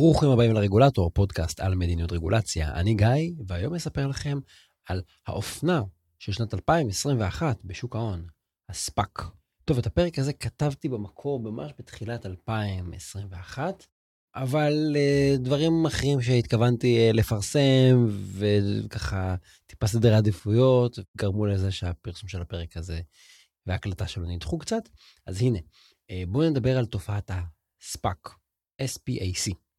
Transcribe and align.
ברוכים 0.00 0.28
הבאים 0.30 0.52
לרגולטור, 0.52 1.10
פודקאסט 1.10 1.60
על 1.60 1.74
מדיניות 1.74 2.12
רגולציה. 2.12 2.74
אני 2.74 2.94
גיא, 2.94 3.32
והיום 3.46 3.74
אספר 3.74 4.06
לכם 4.06 4.38
על 4.88 5.02
האופנה 5.26 5.82
של 6.18 6.32
שנת 6.32 6.54
2021 6.54 7.58
בשוק 7.64 7.96
ההון, 7.96 8.26
הספאק. 8.68 9.22
טוב, 9.64 9.78
את 9.78 9.86
הפרק 9.86 10.18
הזה 10.18 10.32
כתבתי 10.32 10.88
במקור 10.88 11.40
ממש 11.40 11.72
בתחילת 11.78 12.26
2021, 12.26 13.86
אבל 14.34 14.96
uh, 14.96 15.38
דברים 15.38 15.86
אחרים 15.86 16.22
שהתכוונתי 16.22 17.10
uh, 17.10 17.16
לפרסם, 17.16 18.06
וככה 18.38 19.34
טיפה 19.66 19.86
סדר 19.86 20.14
עדיפויות, 20.14 20.98
גרמו 21.16 21.46
לזה 21.46 21.70
שהפרסום 21.70 22.28
של 22.28 22.42
הפרק 22.42 22.76
הזה 22.76 23.00
וההקלטה 23.66 24.06
שלו 24.06 24.26
נדחו 24.26 24.58
קצת. 24.58 24.88
אז 25.26 25.42
הנה, 25.42 25.58
uh, 25.58 26.12
בואו 26.28 26.50
נדבר 26.50 26.78
על 26.78 26.86
תופעת 26.86 27.30
הספאק, 27.30 28.28
SPAC. 28.82 29.69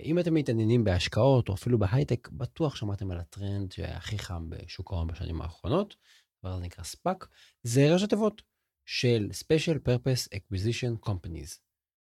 אם 0.00 0.18
אתם 0.18 0.34
מתעניינים 0.34 0.84
בהשקעות 0.84 1.48
או 1.48 1.54
אפילו 1.54 1.78
בהייטק, 1.78 2.28
בטוח 2.32 2.76
שמעתם 2.76 3.10
על 3.10 3.18
הטרנד 3.18 3.72
שהיה 3.72 3.96
הכי 3.96 4.18
חם 4.18 4.50
בשוק 4.50 4.92
ההון 4.92 5.06
בשנים 5.06 5.42
האחרונות, 5.42 5.96
הזה 6.44 6.62
נקרא 6.62 6.84
SPAC, 6.84 7.26
זה 7.62 7.92
ראשי 7.92 8.06
תיבות 8.06 8.42
של 8.84 9.28
Special 9.32 9.88
Purpose 9.88 10.28
Acquisition 10.34 11.08
Companies. 11.08 11.58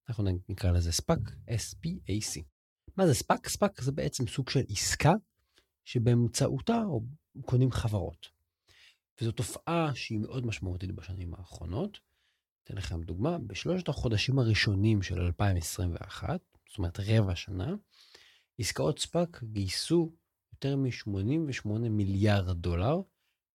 אנחנו 0.09 0.23
נקרא 0.49 0.71
לזה 0.71 0.89
SPAC, 0.89 1.31
SPAC. 1.49 2.41
מה 2.97 3.07
זה 3.07 3.13
SPAC? 3.13 3.47
SPAC 3.47 3.83
זה 3.83 3.91
בעצם 3.91 4.27
סוג 4.27 4.49
של 4.49 4.61
עסקה 4.69 5.13
שבאמצעותה 5.85 6.83
קונים 7.45 7.71
חברות. 7.71 8.27
וזו 9.21 9.31
תופעה 9.31 9.91
שהיא 9.95 10.19
מאוד 10.19 10.45
משמעותית 10.45 10.91
בשנים 10.91 11.33
האחרונות. 11.33 11.99
אתן 12.63 12.75
לכם 12.75 13.03
דוגמה, 13.03 13.37
בשלושת 13.37 13.89
החודשים 13.89 14.39
הראשונים 14.39 15.01
של 15.01 15.21
2021, 15.21 16.39
זאת 16.71 16.77
אומרת 16.77 16.99
רבע 16.99 17.35
שנה, 17.35 17.75
עסקאות 18.59 18.99
ספאק 18.99 19.43
גייסו 19.43 20.11
יותר 20.53 20.75
מ-88 20.75 21.69
מיליארד 21.89 22.57
דולר, 22.57 23.01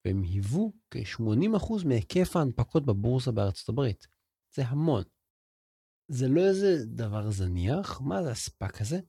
והם 0.04 0.22
היוו 0.22 0.72
כ-80% 0.90 1.86
מהיקף 1.86 2.36
ההנפקות 2.36 2.86
בבורסה 2.86 3.30
בארצות 3.30 3.68
הברית. 3.68 4.06
זה 4.54 4.66
המון. 4.66 5.02
זה 6.08 6.28
לא 6.28 6.40
איזה 6.40 6.84
דבר 6.86 7.30
זניח, 7.30 8.00
מה 8.00 8.22
זה 8.22 8.30
הספאק 8.30 8.80
הזה? 8.80 9.00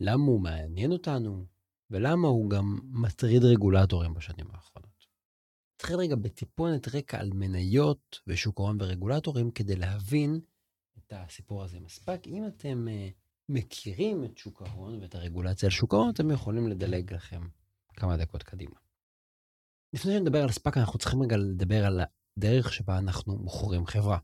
למה 0.00 0.24
הוא 0.24 0.40
מעניין 0.40 0.92
אותנו? 0.92 1.46
ולמה 1.90 2.28
הוא 2.28 2.50
גם 2.50 2.78
מטריד 2.84 3.44
רגולטורים 3.44 4.14
בשנים 4.14 4.46
האחרונות? 4.50 5.06
נתחיל 5.74 5.96
רגע 5.96 6.16
בטיפונת 6.16 6.94
רקע 6.94 7.20
על 7.20 7.30
מניות 7.34 8.20
ושוק 8.26 8.60
ההון 8.60 8.76
ורגולטורים 8.80 9.50
כדי 9.50 9.76
להבין 9.76 10.40
את 10.98 11.12
הסיפור 11.16 11.62
הזה 11.62 11.76
עם 11.76 11.84
ה 11.84 11.91
SPAC. 11.91 12.26
אם 12.26 12.46
אתם 12.46 12.86
uh, 12.88 13.21
מכירים 13.52 14.24
את 14.24 14.38
שוק 14.38 14.62
ההון 14.62 15.02
ואת 15.02 15.14
הרגולציה 15.14 15.66
על 15.66 15.70
שוק 15.70 15.94
ההון, 15.94 16.10
אתם 16.10 16.30
יכולים 16.30 16.68
לדלג 16.68 17.14
לכם 17.14 17.48
כמה 17.96 18.16
דקות 18.16 18.42
קדימה. 18.42 18.76
לפני 19.92 20.12
שנדבר 20.12 20.42
על 20.42 20.50
SPAC, 20.50 20.76
אנחנו 20.76 20.98
צריכים 20.98 21.22
רגע 21.22 21.36
לדבר 21.36 21.86
על 21.86 22.00
הדרך 22.36 22.72
שבה 22.72 22.98
אנחנו 22.98 23.36
מוכרים 23.36 23.86
חברה. 23.86 24.18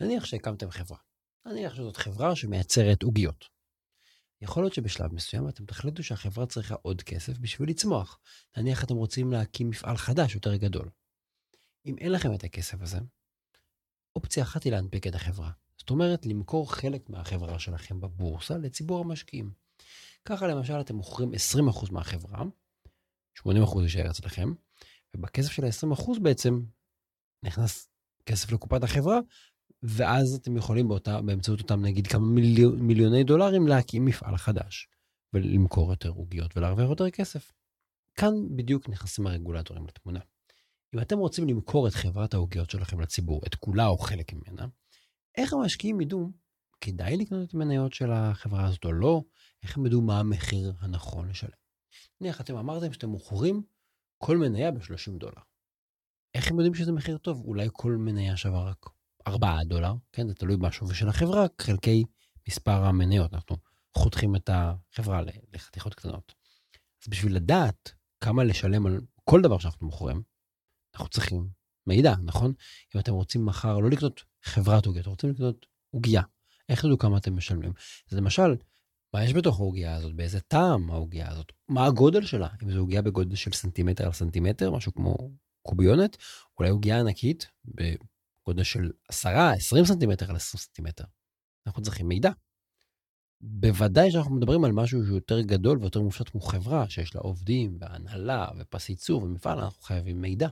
נניח 0.00 0.24
שהקמתם 0.24 0.70
חברה. 0.70 0.98
נניח 1.46 1.74
שזאת 1.74 1.96
חברה 1.96 2.36
שמייצרת 2.36 3.02
עוגיות. 3.02 3.48
יכול 4.40 4.62
להיות 4.62 4.74
שבשלב 4.74 5.14
מסוים 5.14 5.48
אתם 5.48 5.66
תחליטו 5.66 6.02
שהחברה 6.02 6.46
צריכה 6.46 6.74
עוד 6.82 7.02
כסף 7.02 7.38
בשביל 7.38 7.70
לצמוח. 7.70 8.18
נניח 8.56 8.84
אתם 8.84 8.94
רוצים 8.94 9.32
להקים 9.32 9.70
מפעל 9.70 9.96
חדש 9.96 10.34
יותר 10.34 10.56
גדול. 10.56 10.90
אם 11.86 11.98
אין 11.98 12.12
לכם 12.12 12.34
את 12.34 12.44
הכסף 12.44 12.82
הזה, 12.82 12.98
אופציה 14.16 14.42
אחת 14.42 14.62
היא 14.62 14.72
להנפיק 14.72 15.06
את 15.06 15.14
החברה. 15.14 15.50
זאת 15.88 15.90
אומרת, 15.90 16.26
למכור 16.26 16.72
חלק 16.72 17.10
מהחברה 17.10 17.58
שלכם 17.58 18.00
בבורסה 18.00 18.58
לציבור 18.58 19.00
המשקיעים. 19.00 19.50
ככה 20.24 20.46
למשל 20.46 20.80
אתם 20.80 20.94
מוכרים 20.94 21.32
20% 21.32 21.92
מהחברה, 21.92 22.42
80% 23.38 23.48
יישאר 23.82 24.10
אצלכם, 24.10 24.52
ובכסף 25.16 25.52
של 25.52 25.64
ה-20% 25.64 26.20
בעצם 26.22 26.60
נכנס 27.42 27.88
כסף 28.26 28.52
לקופת 28.52 28.82
החברה, 28.82 29.18
ואז 29.82 30.34
אתם 30.34 30.56
יכולים 30.56 30.88
באותה, 30.88 31.22
באמצעות 31.22 31.60
אותם 31.60 31.84
נגיד 31.84 32.06
כמה 32.06 32.26
מיליו, 32.26 32.70
מיליוני 32.70 33.24
דולרים 33.24 33.68
להקים 33.68 34.04
מפעל 34.04 34.36
חדש, 34.36 34.88
ולמכור 35.32 35.90
יותר 35.90 36.10
עוגיות 36.10 36.56
ולהרוויח 36.56 36.88
יותר 36.88 37.10
כסף. 37.10 37.52
כאן 38.14 38.34
בדיוק 38.56 38.88
נכנסים 38.88 39.26
הרגולטורים 39.26 39.86
לתמונה. 39.86 40.20
אם 40.94 41.00
אתם 41.00 41.18
רוצים 41.18 41.48
למכור 41.48 41.88
את 41.88 41.94
חברת 41.94 42.34
העוגיות 42.34 42.70
שלכם 42.70 43.00
לציבור, 43.00 43.40
את 43.46 43.54
כולה 43.54 43.86
או 43.86 43.98
חלק 43.98 44.32
ממנה, 44.32 44.66
איך 45.38 45.52
המשקיעים 45.52 46.00
ידעו, 46.00 46.30
כדאי 46.80 47.16
לקנות 47.16 47.48
את 47.48 47.54
המניות 47.54 47.92
של 47.92 48.12
החברה 48.12 48.66
הזאת 48.66 48.84
או 48.84 48.92
לא, 48.92 49.22
איך 49.62 49.76
הם 49.76 49.86
ידעו 49.86 50.02
מה 50.02 50.20
המחיר 50.20 50.72
הנכון 50.80 51.28
לשלם. 51.28 51.50
נניח 52.20 52.40
אתם 52.40 52.56
אמרתם 52.56 52.92
שאתם 52.92 53.08
מוכרים 53.08 53.62
כל 54.18 54.36
מניה 54.36 54.70
ב-30 54.70 55.18
דולר. 55.18 55.42
איך 56.34 56.50
הם 56.50 56.56
יודעים 56.56 56.74
שזה 56.74 56.92
מחיר 56.92 57.18
טוב? 57.18 57.44
אולי 57.44 57.68
כל 57.72 57.92
מניה 57.92 58.36
שווה 58.36 58.70
רק 58.70 58.86
4 59.26 59.64
דולר, 59.64 59.94
כן, 60.12 60.28
זה 60.28 60.34
תלוי 60.34 60.56
בשווי 60.56 60.94
של 60.94 61.08
החברה, 61.08 61.46
חלקי 61.60 62.04
מספר 62.48 62.84
המניות. 62.84 63.34
אנחנו 63.34 63.56
חותכים 63.96 64.36
את 64.36 64.50
החברה 64.52 65.20
לחתיכות 65.54 65.94
קטנות. 65.94 66.34
אז 67.02 67.08
בשביל 67.08 67.36
לדעת 67.36 67.92
כמה 68.20 68.44
לשלם 68.44 68.86
על 68.86 69.00
כל 69.24 69.40
דבר 69.42 69.58
שאנחנו 69.58 69.86
מוכרים, 69.86 70.22
אנחנו 70.94 71.08
צריכים 71.08 71.48
מידע, 71.88 72.14
נכון? 72.24 72.52
אם 72.94 73.00
אתם 73.00 73.12
רוצים 73.12 73.46
מחר 73.46 73.78
לא 73.78 73.90
לקנות 73.90 74.24
חברת 74.42 74.86
עוגיה, 74.86 75.02
אתם 75.02 75.10
רוצים 75.10 75.30
לקנות 75.30 75.66
עוגיה, 75.90 76.22
איך 76.68 76.82
תדעו 76.82 76.98
כמה 76.98 77.18
אתם 77.18 77.36
משלמים? 77.36 77.72
אז 78.10 78.16
למשל, 78.16 78.56
מה 79.14 79.24
יש 79.24 79.32
בתוך 79.34 79.60
העוגיה 79.60 79.96
הזאת? 79.96 80.14
באיזה 80.14 80.40
טעם 80.40 80.90
העוגיה 80.90 81.30
הזאת? 81.30 81.52
מה 81.68 81.86
הגודל 81.86 82.26
שלה? 82.26 82.48
אם 82.62 82.70
זו 82.70 82.78
עוגיה 82.78 83.02
בגודל 83.02 83.36
של 83.36 83.52
סנטימטר 83.52 84.06
על 84.06 84.12
סנטימטר, 84.12 84.70
משהו 84.70 84.94
כמו 84.94 85.16
קוביונת, 85.62 86.16
אולי 86.58 86.70
עוגיה 86.70 87.00
ענקית 87.00 87.46
בגודל 87.64 88.62
של 88.62 88.90
10-20 89.12 89.14
סנטימטר 89.84 90.30
על 90.30 90.36
20 90.36 90.60
סנטימטר. 90.60 91.04
אנחנו 91.66 91.82
צריכים 91.82 92.08
מידע. 92.08 92.30
בוודאי 93.40 94.10
שאנחנו 94.10 94.34
מדברים 94.34 94.64
על 94.64 94.72
משהו 94.72 95.04
שהוא 95.04 95.16
יותר 95.16 95.40
גדול 95.40 95.78
ויותר 95.78 96.00
מופשט 96.00 96.28
כמו 96.28 96.40
חברה, 96.40 96.90
שיש 96.90 97.14
לה 97.14 97.20
עובדים 97.20 97.78
והנהלה 97.80 98.48
ופס 98.58 98.88
ייצור 98.88 99.22
ומפעל, 99.22 99.58
אנחנו 99.58 99.82
חייבים 99.82 100.20
מידע. 100.20 100.48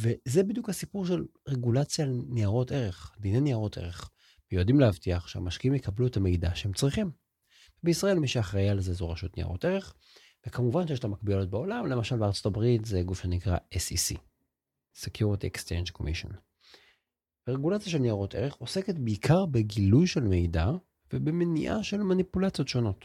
וזה 0.00 0.42
בדיוק 0.42 0.68
הסיפור 0.68 1.06
של 1.06 1.24
רגולציה 1.48 2.04
על 2.04 2.22
ניירות 2.28 2.72
ערך, 2.72 3.14
דיני 3.18 3.40
ניירות 3.40 3.78
ערך. 3.78 4.10
ויודעים 4.52 4.80
להבטיח 4.80 5.28
שהמשקיעים 5.28 5.74
יקבלו 5.74 6.06
את 6.06 6.16
המידע 6.16 6.54
שהם 6.54 6.72
צריכים. 6.72 7.10
בישראל 7.82 8.18
מי 8.18 8.28
שאחראי 8.28 8.68
על 8.68 8.80
זה 8.80 8.92
זו 8.92 9.10
רשות 9.10 9.36
ניירות 9.36 9.64
ערך, 9.64 9.94
וכמובן 10.46 10.88
שיש 10.88 11.04
לה 11.04 11.10
מקבילות 11.10 11.50
בעולם, 11.50 11.86
למשל 11.86 12.16
בארצות 12.16 12.46
הברית 12.46 12.84
זה 12.84 13.02
גוף 13.02 13.22
שנקרא 13.22 13.56
SEC, 13.74 14.16
Security 14.96 15.56
Exchange 15.56 15.98
Commission. 15.98 16.34
הרגולציה 17.46 17.92
של 17.92 17.98
ניירות 17.98 18.34
ערך 18.34 18.54
עוסקת 18.54 18.94
בעיקר 18.94 19.46
בגילוי 19.46 20.06
של 20.06 20.20
מידע 20.20 20.66
ובמניעה 21.12 21.82
של 21.82 22.02
מניפולציות 22.02 22.68
שונות. 22.68 23.04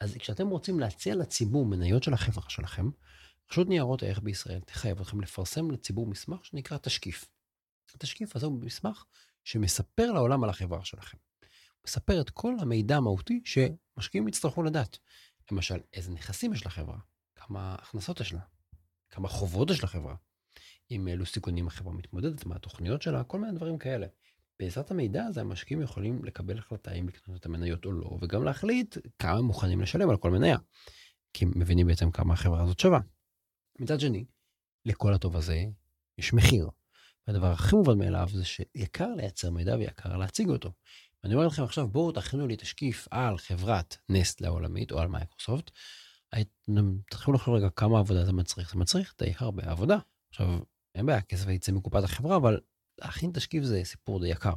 אז 0.00 0.14
כשאתם 0.14 0.48
רוצים 0.48 0.80
להציע 0.80 1.14
לציבור 1.14 1.66
מניות 1.66 2.02
של 2.02 2.14
החברה 2.14 2.50
שלכם, 2.50 2.90
רשות 3.50 3.68
ניירות 3.68 4.02
הערך 4.02 4.20
בישראל 4.20 4.60
תחייב 4.60 5.00
אתכם 5.00 5.20
לפרסם 5.20 5.70
לציבור 5.70 6.06
מסמך 6.06 6.44
שנקרא 6.44 6.78
תשקיף. 6.78 7.24
התשקיף 7.94 8.36
הזה 8.36 8.46
הוא 8.46 8.62
מסמך 8.62 9.04
שמספר 9.44 10.12
לעולם 10.12 10.44
על 10.44 10.50
החברה 10.50 10.84
שלכם. 10.84 11.18
מספר 11.86 12.20
את 12.20 12.30
כל 12.30 12.54
המידע 12.60 12.96
המהותי 12.96 13.40
שמשקיעים 13.44 14.28
יצטרכו 14.28 14.62
לדעת. 14.62 14.98
למשל, 15.52 15.80
איזה 15.92 16.10
נכסים 16.10 16.52
יש 16.52 16.66
לחברה, 16.66 16.98
כמה 17.34 17.74
הכנסות 17.74 18.20
יש 18.20 18.32
לה, 18.32 18.40
כמה 19.10 19.28
חובות 19.28 19.70
יש 19.70 19.84
לחברה, 19.84 20.14
עם 20.88 21.08
אילו 21.08 21.26
סיכונים 21.26 21.66
החברה 21.66 21.92
מתמודדת, 21.92 22.46
מה 22.46 22.56
התוכניות 22.56 23.02
שלה, 23.02 23.24
כל 23.24 23.38
מיני 23.38 23.52
דברים 23.52 23.78
כאלה. 23.78 24.06
בעזרת 24.58 24.90
המידע 24.90 25.24
הזה 25.24 25.40
המשקיעים 25.40 25.82
יכולים 25.82 26.24
לקבל 26.24 26.58
החלטה 26.58 26.92
אם 26.92 27.08
לקנות 27.08 27.40
את 27.40 27.46
המניות 27.46 27.84
או 27.84 27.92
לא, 27.92 28.18
וגם 28.20 28.44
להחליט 28.44 28.96
כמה 29.18 29.38
הם 29.38 29.44
מוכנים 29.44 29.80
לשלם 29.80 30.10
על 30.10 30.16
כל 30.16 30.30
מניה. 30.30 30.58
כי 31.32 31.44
הם 31.44 31.52
מבינים 31.54 31.86
בעצם 31.86 32.10
כמה 32.10 32.34
החברה 32.34 32.62
הזאת 32.62 32.78
שווה. 32.78 33.00
מצד 33.80 34.00
שני, 34.00 34.24
לכל 34.84 35.14
הטוב 35.14 35.36
הזה 35.36 35.64
יש 36.18 36.32
מחיר. 36.32 36.68
והדבר 37.26 37.52
הכי 37.52 37.76
מובן 37.76 37.98
מאליו 37.98 38.28
זה 38.32 38.44
שיקר 38.44 39.14
לייצר 39.16 39.50
מידע 39.50 39.76
ויקר 39.76 40.16
להציג 40.16 40.48
אותו. 40.48 40.72
ואני 41.22 41.34
אומר 41.34 41.46
לכם 41.46 41.62
עכשיו, 41.62 41.88
בואו 41.88 42.12
תכינו 42.12 42.46
לי 42.46 42.56
תשקיף 42.56 43.08
על 43.10 43.38
חברת 43.38 43.96
נסט 44.08 44.40
לעולמית 44.40 44.92
או 44.92 44.98
על 44.98 45.08
מייקרוסופט. 45.08 45.70
תתחילו 47.10 47.34
לחשוב 47.36 47.54
רגע 47.54 47.68
כמה 47.70 47.98
עבודה 47.98 48.24
זה 48.24 48.32
מצריך. 48.32 48.70
זה 48.72 48.78
מצריך 48.78 49.14
די 49.18 49.32
הרבה 49.38 49.70
עבודה. 49.70 49.98
עכשיו, 50.30 50.58
אין 50.94 51.06
בעיה, 51.06 51.20
כסף 51.20 51.48
יצא 51.48 51.72
מקופת 51.72 52.04
החברה, 52.04 52.36
אבל 52.36 52.60
להכין 53.00 53.30
תשקיף 53.34 53.64
זה 53.64 53.80
סיפור 53.84 54.20
די 54.20 54.28
יקר. 54.28 54.54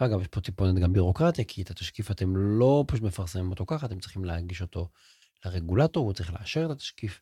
ואגב, 0.00 0.20
יש 0.20 0.28
פה 0.28 0.40
טיפונת 0.40 0.82
גם 0.82 0.92
בירוקרטיה, 0.92 1.44
כי 1.44 1.62
את 1.62 1.70
התשקיף 1.70 2.10
אתם 2.10 2.36
לא 2.36 2.84
פשוט 2.88 3.02
מפרסמים 3.02 3.50
אותו 3.50 3.66
ככה, 3.66 3.86
אתם 3.86 4.00
צריכים 4.00 4.24
להגיש 4.24 4.62
אותו 4.62 4.88
לרגולטור, 5.44 6.04
הוא 6.04 6.12
צריך 6.12 6.32
לאשר 6.32 6.66
את 6.66 6.70
התשקיף. 6.70 7.20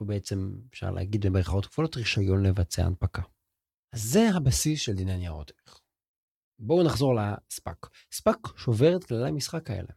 פה 0.00 0.04
בעצם, 0.04 0.52
אפשר 0.70 0.90
להגיד 0.90 1.26
במרכאות 1.26 1.66
כפולות, 1.66 1.96
רישיון 1.96 2.46
לבצע 2.46 2.84
הנפקה. 2.84 3.22
אז 3.94 4.02
זה 4.02 4.28
הבסיס 4.36 4.80
של 4.80 4.92
דיני 4.92 5.16
ניירות 5.16 5.50
ערך. 5.50 5.80
בואו 6.58 6.86
נחזור 6.86 7.14
ל 7.14 7.26
SPAC. 7.26 7.86
SPAC 8.12 8.38
שובר 8.56 8.96
את 8.96 9.04
כללי 9.04 9.28
המשחק 9.28 9.70
האלה. 9.70 9.88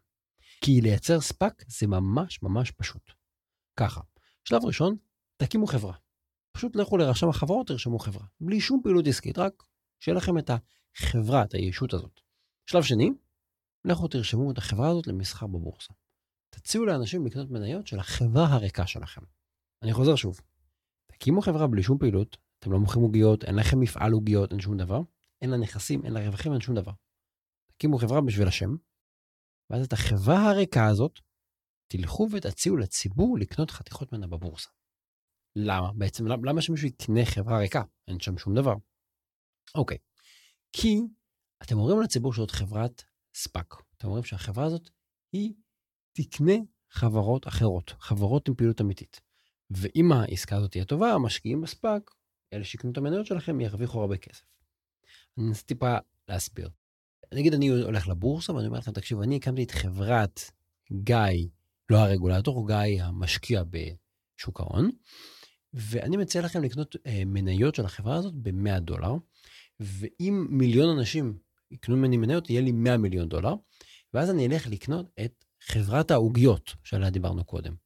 כי 0.63 0.81
לייצר 0.81 1.21
SPAC 1.21 1.63
זה 1.67 1.88
ממש 1.88 2.44
ממש 2.44 2.71
פשוט. 2.71 3.11
ככה, 3.79 4.01
שלב 4.47 4.65
ראשון, 4.65 4.97
תקימו 5.38 5.67
חברה. 5.67 5.95
פשוט 6.51 6.75
לכו 6.75 6.97
לרשם 6.97 7.29
החברות, 7.29 7.67
תרשמו 7.67 8.00
חברה. 8.00 8.25
בלי 8.41 8.61
שום 8.61 8.81
פעילות 8.83 9.07
עסקית, 9.07 9.38
רק 9.38 9.63
שיהיה 10.00 10.17
לכם 10.17 10.38
את 10.38 10.50
החברה, 10.95 11.44
את 11.44 11.53
הישות 11.53 11.94
הזאת. 11.94 12.19
שלב 12.69 12.83
שני, 12.83 13.09
לכו 13.85 14.07
תרשמו 14.07 14.51
את 14.51 14.57
החברה 14.57 14.89
הזאת 14.89 15.07
למסחר 15.07 15.47
בבורסה. 15.47 15.94
תציעו 16.50 16.85
לאנשים 16.85 17.25
לקנות 17.25 17.51
מניות 17.51 17.88
של 17.88 18.00
החברה 18.00 18.45
הריקה 18.45 18.88
שלכם. 18.88 19.21
אני 19.83 19.94
חוזר 19.94 20.15
שוב, 20.15 20.39
תקימו 21.12 21.41
חברה 21.41 21.68
בלי 21.68 21.83
שום 21.83 21.97
פעילות, 21.97 22.38
אתם 22.59 22.71
לא 22.71 22.80
מוכרים 22.80 23.03
עוגיות, 23.03 23.44
אין 23.44 23.56
לכם 23.56 23.80
מפעל 23.80 24.12
עוגיות, 24.12 24.51
אין 24.51 24.59
שום 24.59 24.77
דבר, 24.77 25.01
אין 25.41 25.50
לה 25.50 25.57
נכסים, 25.57 26.06
אין 26.06 26.13
לה 26.13 26.25
רווחים, 26.25 26.51
אין 26.51 26.62
שום 26.62 26.75
דבר. 26.75 26.91
תקימו 27.74 27.97
חברה 27.97 28.21
בשביל 28.21 28.47
השם, 28.47 28.69
ואז 29.69 29.85
את 29.85 29.94
החברה 29.94 30.50
הריקה 30.50 30.88
הזאת, 30.88 31.19
תלכו 31.88 32.27
ותציעו 32.31 32.77
לציבור 32.77 33.38
לקנות 33.39 33.71
חתיכות 33.71 34.13
ממנה 34.13 34.27
בבורסה. 34.27 34.69
למה? 35.56 35.94
בעצם 35.94 36.27
למה 36.27 36.62
שמישהו 36.62 36.88
יקנה 36.88 37.25
חברה 37.25 37.57
ריקה? 37.57 37.81
אין 38.07 38.19
שם 38.19 38.38
שום 38.38 38.56
דבר. 38.56 38.74
אוקיי, 39.75 39.97
כי 40.74 41.00
אתם 41.63 41.75
אומרים 41.77 42.01
לציבור 42.01 42.33
שזאת 42.33 42.51
חברת 42.51 43.03
SPAC. 43.36 43.74
אתם 43.97 44.07
אומרים 44.07 44.24
שהחברה 44.24 44.65
הזאת 44.65 44.89
הזאת 45.33 45.54
תקנה 46.18 46.53
חברות 46.91 47.47
אחרות, 47.47 47.94
חברות 48.00 48.47
עם 48.47 48.56
פעילות 48.56 48.81
אמיתית. 48.81 49.32
ואם 49.71 50.12
העסקה 50.12 50.56
הזאת 50.56 50.71
תהיה 50.71 50.86
טובה, 50.86 51.13
המשקיעים 51.13 51.62
ב 51.62 51.70
SPAC, 51.70 52.12
אלה 52.54 52.63
שיקנו 52.63 52.92
את 52.92 52.98
המניות 52.98 53.25
שלכם, 53.25 53.62
ירוויחו 53.62 54.01
הרבה 54.01 54.18
כסף. 54.18 54.44
אני 55.38 55.48
אנסה 55.48 55.63
טיפה 55.63 55.95
להסביר. 56.27 56.69
נגיד 57.33 57.54
אני 57.54 57.68
הולך 57.68 58.07
לבורסה 58.07 58.54
ואני 58.54 58.68
אומר 58.68 58.77
לכם, 58.77 58.92
תקשיבו, 58.92 59.24
אני 59.24 59.36
הקמתי 59.36 59.63
את 59.63 59.71
חברת 59.71 60.51
גיא, 60.92 61.48
לא 61.89 61.98
הרגולטור, 61.98 62.68
גיא 62.68 63.04
המשקיע 63.04 63.63
בשוק 63.63 64.60
ההון, 64.60 64.89
ואני 65.74 66.18
מציע 66.18 66.42
לכם 66.42 66.63
לקנות 66.63 66.95
אה, 67.07 67.24
מניות 67.25 67.75
של 67.75 67.86
החברה 67.86 68.15
הזאת 68.15 68.33
ב-100 68.33 68.80
דולר, 68.80 69.13
ואם 69.80 70.48
מיליון 70.50 70.98
אנשים 70.98 71.38
יקנו 71.71 71.98
ממני 71.98 72.18
מניות, 72.18 72.50
יהיה 72.50 72.62
לי 72.62 72.71
100 72.71 72.98
מיליון 72.98 73.30
דולר, 73.30 73.54
ואז 74.13 74.30
אני 74.30 74.48
אלך 74.48 74.68
לקנות 74.68 75.06
את 75.25 75.45
חברת 75.62 76.12
העוגיות 76.12 76.75
שעליה 76.83 77.10
דיברנו 77.10 77.44
קודם. 77.44 77.82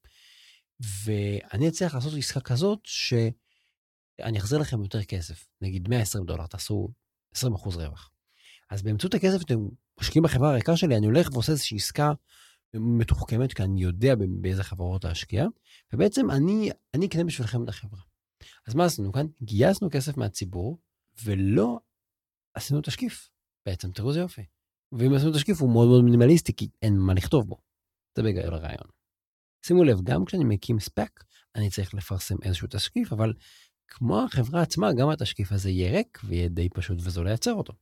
ואני 0.80 1.68
אצליח 1.68 1.96
לעשות 1.96 2.14
עסקה 2.18 2.40
כזאת 2.40 2.80
שאני 2.84 4.38
אחזיר 4.38 4.60
לכם 4.60 4.82
יותר 4.82 5.04
כסף, 5.04 5.48
נגיד 5.62 5.90
120 5.90 6.26
דולר, 6.26 6.48
תעשו 6.48 6.90
20% 7.36 7.40
רווח. 7.66 8.12
אז 8.70 8.84
באמצעות 8.84 9.14
הכסף 9.14 9.40
שאתם 9.40 9.68
משקיעים 10.00 10.24
בחברה 10.24 10.50
הריקה 10.50 10.78
שלי, 10.78 10.98
אני 10.98 11.06
הולך 11.06 11.30
ועושה 11.34 11.52
איזושהי 11.52 11.78
עסקה 11.78 12.12
מתוחכמת, 12.74 13.54
כי 13.54 13.64
אני 13.64 13.82
יודע 13.82 14.14
באיזה 14.42 14.64
חברות 14.64 15.04
להשקיע, 15.04 15.46
ובעצם 15.94 16.32
אני, 16.32 16.70
אני 16.94 17.06
אקנה 17.06 17.24
בשבילכם 17.24 17.64
את 17.64 17.70
החברה. 17.70 18.02
אז 18.68 18.76
מה 18.76 18.86
עשינו 18.86 19.12
כאן? 19.12 19.26
גייסנו 19.42 19.90
כסף 19.92 20.18
מהציבור, 20.18 20.78
ולא 21.24 21.80
עשינו 22.54 22.82
תשקיף. 22.82 23.30
בעצם, 23.66 23.92
תראו 23.92 24.10
איזה 24.10 24.20
יופי. 24.20 24.46
ואם 24.92 25.14
עשינו 25.14 25.32
תשקיף 25.32 25.62
הוא 25.62 25.72
מאוד 25.74 25.88
מאוד 25.88 26.04
מינימליסטי, 26.04 26.56
כי 26.56 26.70
אין 26.82 26.98
מה 26.98 27.14
לכתוב 27.14 27.48
בו. 27.48 27.58
זה 28.16 28.24
בגלל 28.24 28.54
הרעיון. 28.54 28.97
שימו 29.68 29.84
לב, 29.84 30.02
גם 30.04 30.26
כשאני 30.26 30.44
מקים 30.44 30.80
ספק, 30.80 31.24
אני 31.56 31.70
צריך 31.70 31.94
לפרסם 31.94 32.36
איזשהו 32.44 32.68
תשקיף, 32.72 33.14
אבל 33.14 33.34
כמו 33.88 34.24
החברה 34.24 34.62
עצמה, 34.62 34.94
גם 34.94 35.10
התשקיף 35.10 35.52
הזה 35.52 35.70
יהיה 35.70 35.92
ריק 35.92 36.20
ויהיה 36.24 36.48
די 36.48 36.70
פשוט 36.70 36.98
וזול 37.02 37.28
לייצר 37.28 37.54
אותו. 37.54 37.74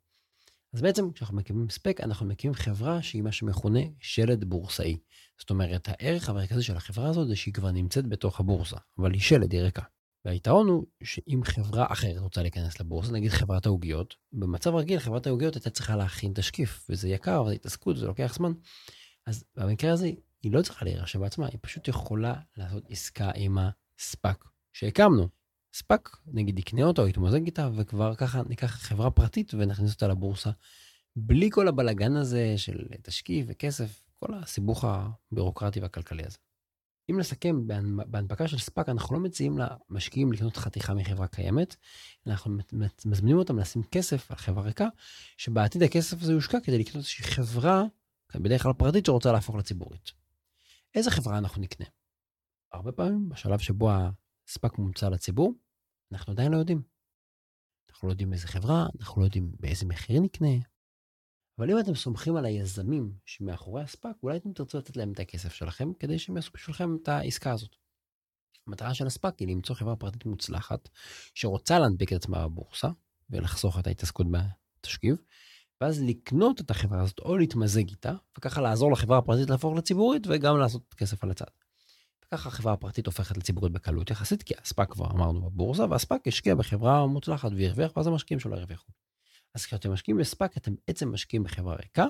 אז 0.73 0.81
בעצם 0.81 1.11
כשאנחנו 1.11 1.37
מקימים 1.37 1.69
ספק, 1.69 2.01
אנחנו 2.01 2.25
מקימים 2.25 2.53
חברה 2.53 3.01
שהיא 3.01 3.21
מה 3.21 3.31
שמכונה 3.31 3.79
שלד 3.99 4.43
בורסאי. 4.43 4.97
זאת 5.39 5.49
אומרת, 5.49 5.87
הערך 5.87 6.29
המרכזי 6.29 6.61
של 6.63 6.77
החברה 6.77 7.09
הזאת 7.09 7.27
זה 7.27 7.35
שהיא 7.35 7.53
כבר 7.53 7.71
נמצאת 7.71 8.07
בתוך 8.07 8.39
הבורסה, 8.39 8.77
אבל 8.97 9.13
היא 9.13 9.21
שלד, 9.21 9.51
היא 9.51 9.61
ריקה. 9.61 9.81
והיתרון 10.25 10.67
הוא 10.67 10.85
שאם 11.03 11.41
חברה 11.43 11.85
אחרת 11.89 12.17
רוצה 12.17 12.41
להיכנס 12.41 12.79
לבורסה, 12.79 13.11
נגיד 13.11 13.31
חברת 13.31 13.65
העוגיות, 13.65 14.15
במצב 14.33 14.75
רגיל 14.75 14.99
חברת 14.99 15.27
העוגיות 15.27 15.55
הייתה 15.55 15.69
צריכה 15.69 15.95
להכין 15.95 16.33
תשקיף, 16.35 16.85
וזה 16.89 17.09
יקר, 17.09 17.43
וזה 17.43 17.53
התעסקות, 17.53 17.97
זה 17.97 18.05
לוקח 18.05 18.33
זמן. 18.35 18.51
אז 19.27 19.45
במקרה 19.55 19.91
הזה 19.91 20.11
היא 20.45 20.53
לא 20.53 20.61
צריכה 20.61 20.85
להירשם 20.85 21.19
בעצמה, 21.19 21.47
היא 21.47 21.59
פשוט 21.61 21.87
יכולה 21.87 22.33
לעשות 22.57 22.83
עסקה 22.89 23.31
עם 23.35 23.57
הספאק 23.57 24.45
שהקמנו. 24.73 25.27
ספאק, 25.73 26.17
נגיד 26.27 26.59
יקנה 26.59 26.83
אותו, 26.83 27.07
יתמוזג 27.07 27.45
איתה, 27.45 27.69
וכבר 27.75 28.15
ככה 28.15 28.41
ניקח 28.49 28.67
חברה 28.67 29.11
פרטית 29.11 29.53
ונכניס 29.53 29.93
אותה 29.93 30.07
לבורסה, 30.07 30.49
בלי 31.15 31.49
כל 31.51 31.67
הבלגן 31.67 32.15
הזה 32.15 32.53
של 32.57 32.87
תשקיף 33.01 33.45
וכסף, 33.49 34.03
כל 34.19 34.33
הסיבוך 34.33 34.85
הבירוקרטי 34.87 35.79
והכלכלי 35.79 36.23
הזה. 36.25 36.37
אם 37.11 37.19
נסכם, 37.19 37.67
בהנפקה 38.07 38.47
של 38.47 38.57
ספאק 38.57 38.89
אנחנו 38.89 39.15
לא 39.15 39.21
מציעים 39.21 39.57
למשקיעים 39.57 40.31
לקנות 40.31 40.57
חתיכה 40.57 40.93
מחברה 40.93 41.27
קיימת, 41.27 41.75
אנחנו 42.27 42.57
מזמינים 43.05 43.37
אותם 43.37 43.59
לשים 43.59 43.83
כסף 43.83 44.31
על 44.31 44.37
חברה 44.37 44.63
ריקה, 44.63 44.87
שבעתיד 45.37 45.83
הכסף 45.83 46.21
הזה 46.21 46.33
יושקע 46.33 46.59
כדי 46.59 46.79
לקנות 46.79 46.95
איזושהי 46.95 47.25
חברה, 47.25 47.83
בדרך 48.35 48.63
כלל 48.63 48.73
פרטית, 48.73 49.05
שרוצה 49.05 49.31
להפוך 49.31 49.55
לציבורית. 49.55 50.24
איזה 50.95 51.11
חברה 51.11 51.37
אנחנו 51.37 51.61
נקנה? 51.61 51.85
הרבה 52.73 52.91
פעמים, 52.91 53.29
בשלב 53.29 53.59
שבו 53.59 53.89
הספאק 54.47 54.77
מומצא 54.77 55.09
לציבור, 55.09 55.53
אנחנו 56.13 56.33
עדיין 56.33 56.51
לא 56.51 56.57
יודעים. 56.57 56.81
אנחנו 57.89 58.07
לא 58.07 58.13
יודעים 58.13 58.33
איזה 58.33 58.47
חברה, 58.47 58.85
אנחנו 58.99 59.21
לא 59.21 59.25
יודעים 59.25 59.51
באיזה 59.59 59.85
מחיר 59.85 60.19
נקנה. 60.21 60.55
אבל 61.59 61.71
אם 61.71 61.79
אתם 61.79 61.95
סומכים 61.95 62.35
על 62.35 62.45
היזמים 62.45 63.17
שמאחורי 63.25 63.81
הספאק, 63.81 64.15
אולי 64.23 64.37
אתם 64.37 64.53
תרצו 64.53 64.77
לתת 64.77 64.97
להם 64.97 65.11
את 65.11 65.19
הכסף 65.19 65.53
שלכם 65.53 65.93
כדי 65.93 66.19
שהם 66.19 66.35
יעשו 66.35 66.51
בשבילכם 66.53 66.95
את 66.95 67.07
העסקה 67.07 67.51
הזאת. 67.51 67.75
המטרה 68.67 68.93
של 68.93 69.07
הספאק 69.07 69.39
היא 69.39 69.47
למצוא 69.47 69.75
חברה 69.75 69.95
פרטית 69.95 70.25
מוצלחת 70.25 70.89
שרוצה 71.33 71.79
להנפיק 71.79 72.13
את 72.13 72.17
עצמה 72.17 72.47
בבורסה 72.47 72.87
ולחסוך 73.29 73.79
את 73.79 73.87
ההתעסקות 73.87 74.27
בתשקיב, 74.31 75.15
ואז 75.81 76.03
לקנות 76.03 76.61
את 76.61 76.71
החברה 76.71 77.01
הזאת 77.01 77.19
או 77.19 77.37
להתמזג 77.37 77.89
איתה, 77.89 78.13
וככה 78.37 78.61
לעזור 78.61 78.91
לחברה 78.91 79.17
הפרטית 79.17 79.49
להפוך 79.49 79.77
לציבורית 79.77 80.27
וגם 80.27 80.57
לעשות 80.57 80.93
כסף 80.93 81.23
על 81.23 81.31
הצד. 81.31 81.45
וככה 82.25 82.49
החברה 82.49 82.73
הפרטית 82.73 83.05
הופכת 83.05 83.37
לציבורית 83.37 83.73
בקלות 83.73 84.11
יחסית, 84.11 84.43
כי 84.43 84.53
הספאק 84.61 84.91
כבר 84.91 85.11
אמרנו 85.11 85.41
בבורסה, 85.41 85.85
והספאק 85.85 86.27
השקיע 86.27 86.55
בחברה 86.55 87.07
מוצלחת 87.07 87.51
והרוויח, 87.57 87.97
ואז 87.97 88.07
המשקיעים 88.07 88.39
שלו 88.39 88.55
הרוויחו. 88.55 88.91
אז 89.53 89.65
כשאתם 89.65 89.91
משקיעים 89.91 90.17
בספאק, 90.17 90.57
אתם 90.57 90.75
בעצם 90.87 91.11
משקיעים 91.11 91.43
בחברה 91.43 91.75
ריקה, 91.75 92.05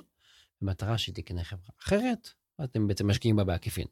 במטרה 0.61 0.97
שהיא 0.97 1.15
תקנה 1.15 1.43
חברה 1.43 1.69
אחרת, 1.79 2.29
ואתם 2.59 2.87
בעצם 2.87 3.07
משקיעים 3.07 3.35
בה 3.35 3.43
בעקיפין. 3.43 3.87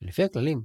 לפי 0.00 0.24
הכללים, 0.24 0.64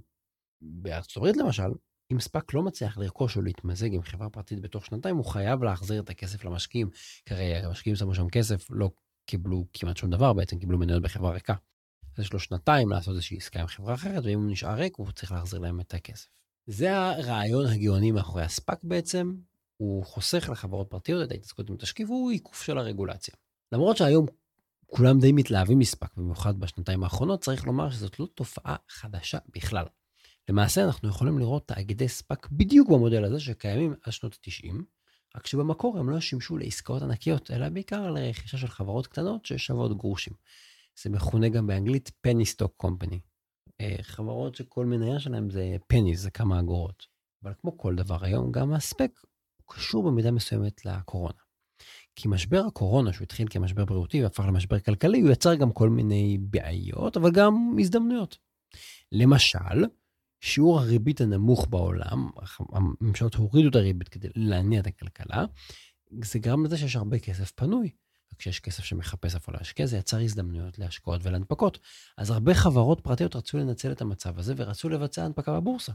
בארצות 0.61 1.17
הברית 1.17 1.37
למשל, 1.37 1.71
אם 2.11 2.19
ספאק 2.19 2.53
לא 2.53 2.63
מצליח 2.63 2.97
לרכוש 2.97 3.37
או 3.37 3.41
להתמזג 3.41 3.93
עם 3.93 4.01
חברה 4.01 4.29
פרטית 4.29 4.61
בתוך 4.61 4.85
שנתיים, 4.85 5.17
הוא 5.17 5.25
חייב 5.25 5.63
להחזיר 5.63 6.01
את 6.01 6.09
הכסף 6.09 6.45
למשקיעים. 6.45 6.89
כי 7.25 7.33
הרי 7.33 7.55
המשקיעים 7.55 7.95
שמו 7.95 8.15
שם 8.15 8.29
כסף, 8.29 8.67
לא 8.69 8.89
קיבלו 9.25 9.65
כמעט 9.73 9.97
שום 9.97 10.09
דבר, 10.09 10.33
בעצם 10.33 10.59
קיבלו 10.59 10.77
מניות 10.77 11.01
בחברה 11.01 11.31
ריקה. 11.31 11.53
אז 12.17 12.23
יש 12.23 12.33
לו 12.33 12.39
שנתיים 12.39 12.89
לעשות 12.89 13.13
איזושהי 13.13 13.37
עסקה 13.37 13.61
עם 13.61 13.67
חברה 13.67 13.93
אחרת, 13.93 14.23
ואם 14.25 14.39
הוא 14.39 14.51
נשאר 14.51 14.75
ריק, 14.75 14.95
הוא 14.95 15.11
צריך 15.11 15.31
להחזיר 15.31 15.59
להם 15.59 15.79
את 15.79 15.93
הכסף. 15.93 16.27
זה 16.67 16.97
הרעיון 16.97 17.65
הגאוני 17.65 18.11
מאחורי 18.11 18.43
הספאק 18.43 18.79
בעצם, 18.83 19.35
הוא 19.77 20.05
חוסך 20.05 20.49
לחברות 20.51 20.89
פרטיות 20.89 21.27
את 21.27 21.31
ההתעסקות 21.31 21.69
עם 21.69 21.77
תשקיף, 21.77 22.09
הוא 22.09 22.31
עיקוף 22.31 22.61
של 22.61 22.77
הרגולציה. 22.77 23.35
למרות 23.71 23.97
שהיום 23.97 24.25
כולם 24.85 25.19
די 25.19 25.31
מתלהבים 25.31 25.79
מספאק, 25.79 26.09
במיוחד 26.17 26.59
בשנתיים 26.59 27.03
האחרונות, 27.03 27.41
צריך 27.41 27.65
לומר 27.65 27.89
שזאת 27.89 28.19
לא 28.19 28.27
תופעה 28.35 28.75
חדשה 28.89 29.37
בכלל. 29.55 29.85
למעשה 30.49 30.85
אנחנו 30.85 31.09
יכולים 31.09 31.39
לראות 31.39 31.67
תאגידי 31.67 32.07
ספאק 32.07 32.47
בדיוק 32.51 32.89
במודל 32.89 33.23
הזה 33.23 33.39
שקיימים 33.39 33.93
עד 34.03 34.13
שנות 34.13 34.33
ה-90, 34.33 34.73
רק 35.35 35.47
שבמקור 35.47 35.99
הם 35.99 36.09
לא 36.09 36.19
שימשו 36.19 36.57
לעסקאות 36.57 37.01
ענקיות, 37.01 37.51
אלא 37.51 37.69
בעיקר 37.69 38.11
לרכישה 38.11 38.57
של 38.57 38.67
חברות 38.67 39.07
קטנות 39.07 39.45
ששוות 39.45 39.97
גרושים. 39.97 40.33
זה 41.03 41.09
מכונה 41.09 41.49
גם 41.49 41.67
באנגלית 41.67 42.11
stock 42.27 42.85
company. 42.85 43.17
אה, 43.81 43.95
חברות 44.01 44.55
שכל 44.55 44.85
מניה 44.85 45.19
שלהם 45.19 45.49
זה 45.49 45.77
penny, 45.93 46.15
זה 46.15 46.31
כמה 46.31 46.59
אגורות. 46.59 47.05
אבל 47.43 47.53
כמו 47.61 47.77
כל 47.77 47.95
דבר 47.95 48.25
היום, 48.25 48.51
גם 48.51 48.73
הספק 48.73 49.19
קשור 49.65 50.03
במידה 50.03 50.31
מסוימת 50.31 50.85
לקורונה. 50.85 51.39
כי 52.15 52.27
משבר 52.27 52.63
הקורונה, 52.67 53.13
שהוא 53.13 53.23
התחיל 53.23 53.47
כמשבר 53.49 53.85
בריאותי 53.85 54.23
והפך 54.23 54.43
למשבר 54.47 54.79
כלכלי, 54.79 55.21
הוא 55.21 55.31
יצר 55.31 55.55
גם 55.55 55.71
כל 55.71 55.89
מיני 55.89 56.37
בעיות, 56.37 57.17
אבל 57.17 57.31
גם 57.31 57.75
הזדמנויות. 57.79 58.37
למשל, 59.11 59.85
שיעור 60.45 60.79
הריבית 60.79 61.21
הנמוך 61.21 61.67
בעולם, 61.69 62.29
הממשלות 62.73 63.35
הורידו 63.35 63.69
את 63.69 63.75
הריבית 63.75 64.09
כדי 64.09 64.27
להניע 64.35 64.79
את 64.79 64.87
הכלכלה, 64.87 65.45
זה 66.23 66.39
גרם 66.39 66.65
לזה 66.65 66.77
שיש 66.77 66.95
הרבה 66.95 67.19
כסף 67.19 67.51
פנוי. 67.51 67.89
וכשיש 68.33 68.59
כסף 68.59 68.83
שמחפש 68.83 69.35
איפה 69.35 69.51
להשקיע, 69.51 69.85
זה 69.85 69.97
יצר 69.97 70.19
הזדמנויות 70.19 70.79
להשקעות 70.79 71.21
ולהנפקות. 71.23 71.79
אז 72.17 72.29
הרבה 72.29 72.53
חברות 72.53 73.01
פרטיות 73.01 73.35
רצו 73.35 73.57
לנצל 73.57 73.91
את 73.91 74.01
המצב 74.01 74.39
הזה 74.39 74.53
ורצו 74.57 74.89
לבצע 74.89 75.25
הנפקה 75.25 75.53
בבורסה. 75.53 75.91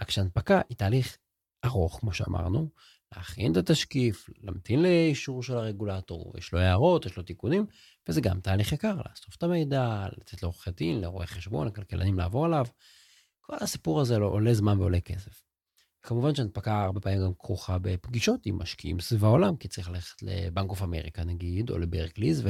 רק 0.00 0.10
שהנפקה 0.10 0.60
היא 0.68 0.76
תהליך 0.76 1.16
ארוך, 1.64 2.00
כמו 2.00 2.12
שאמרנו, 2.12 2.68
להכין 3.16 3.52
את 3.52 3.56
התשקיף, 3.56 4.30
להמתין 4.42 4.82
לאישור 4.82 5.42
של 5.42 5.54
הרגולטור, 5.54 6.32
יש 6.38 6.52
לו 6.52 6.58
הערות, 6.58 7.06
יש 7.06 7.16
לו 7.16 7.22
תיקונים, 7.22 7.66
וזה 8.08 8.20
גם 8.20 8.40
תהליך 8.40 8.72
יקר, 8.72 8.96
לאסוף 8.96 9.36
את 9.36 9.42
המידע, 9.42 10.06
לתת 10.18 10.42
לעורכי 10.42 10.70
דין, 10.70 11.00
לרואי 11.00 11.26
חשבון, 11.26 11.66
לכלכלנים 11.66 12.18
לעבור 12.18 12.44
עליו. 12.44 12.66
כל 13.50 13.56
הסיפור 13.60 14.00
הזה 14.00 14.18
לא 14.18 14.26
עולה 14.26 14.54
זמן 14.54 14.78
ועולה 14.78 15.00
כסף. 15.00 15.42
כמובן 16.02 16.34
שהנפקה 16.34 16.82
הרבה 16.82 17.00
פעמים 17.00 17.20
גם 17.20 17.32
כרוכה 17.38 17.78
בפגישות 17.78 18.40
עם 18.46 18.58
משקיעים 18.58 19.00
סביב 19.00 19.24
העולם, 19.24 19.56
כי 19.56 19.68
צריך 19.68 19.90
ללכת 19.90 20.22
לבנק 20.22 20.70
אוף 20.70 20.82
אמריקה 20.82 21.24
נגיד, 21.24 21.70
או 21.70 21.78
לברקליז, 21.78 22.44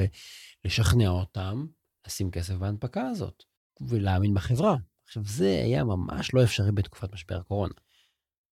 ולשכנע 0.64 1.08
אותם 1.08 1.66
לשים 2.06 2.30
כסף 2.30 2.54
בהנפקה 2.54 3.06
הזאת, 3.06 3.42
ולהאמין 3.80 4.34
בחברה. 4.34 4.76
עכשיו, 5.04 5.22
זה 5.26 5.60
היה 5.64 5.84
ממש 5.84 6.34
לא 6.34 6.44
אפשרי 6.44 6.72
בתקופת 6.72 7.12
משבר 7.12 7.36
הקורונה. 7.36 7.74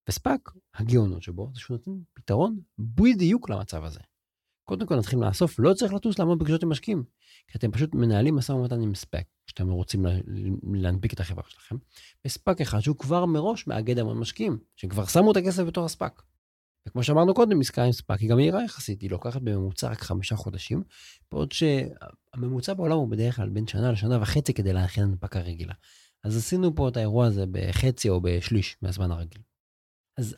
וספאק, 0.08 0.50
הגאונות 0.74 1.22
שבו, 1.22 1.50
זה 1.54 1.60
שהוא 1.60 1.76
נותן 1.76 2.04
פתרון 2.14 2.60
בדיוק 2.78 3.50
למצב 3.50 3.84
הזה. 3.84 4.00
קודם 4.68 4.86
כל 4.86 4.96
נתחיל 4.96 5.18
לאסוף, 5.18 5.58
לא 5.58 5.74
צריך 5.74 5.92
לטוס 5.92 6.18
לעמוד 6.18 6.38
בפגישות 6.38 6.62
עם 6.62 6.68
משקיעים, 6.68 7.04
כי 7.48 7.58
אתם 7.58 7.70
פשוט 7.70 7.94
מנהלים 7.94 8.36
משא 8.36 8.52
ומתן 8.52 8.80
עם 8.80 8.94
ספק, 8.94 9.24
כשאתם 9.46 9.68
רוצים 9.70 10.06
להנפיק 10.72 11.12
את 11.12 11.20
החברה 11.20 11.44
שלכם, 11.48 11.76
וספק 12.26 12.60
אחד 12.60 12.80
שהוא 12.80 12.96
כבר 12.96 13.26
מראש 13.26 13.66
מאגד 13.66 13.98
המון 13.98 14.18
משקיעים, 14.18 14.58
שכבר 14.76 15.06
שמו 15.06 15.32
את 15.32 15.36
הכסף 15.36 15.62
בתור 15.62 15.84
הספק. 15.84 16.22
וכמו 16.88 17.02
שאמרנו 17.02 17.34
קודם, 17.34 17.60
עסקה 17.60 17.84
עם 17.84 17.92
ספק 17.92 18.18
היא 18.20 18.30
גם 18.30 18.36
מהירה 18.36 18.64
יחסית, 18.64 19.02
היא 19.02 19.10
לוקחת 19.10 19.42
בממוצע 19.42 19.90
רק 19.90 20.00
חמישה 20.00 20.36
חודשים, 20.36 20.82
בעוד 21.32 21.52
שהממוצע 21.52 22.74
בעולם 22.74 22.96
הוא 22.96 23.08
בדרך 23.08 23.36
כלל 23.36 23.48
בין 23.48 23.66
שנה 23.66 23.92
לשנה 23.92 24.22
וחצי 24.22 24.54
כדי 24.54 24.72
להכין 24.72 25.04
הנפקה 25.04 25.40
רגילה. 25.40 25.74
אז 26.24 26.36
עשינו 26.36 26.74
פה 26.74 26.88
את 26.88 26.96
האירוע 26.96 27.26
הזה 27.26 27.44
בחצי 27.50 28.08
או 28.08 28.20
בשליש 28.20 28.76
מהזמן 28.82 29.10
הרגיל. 29.10 29.42
אז 30.18 30.36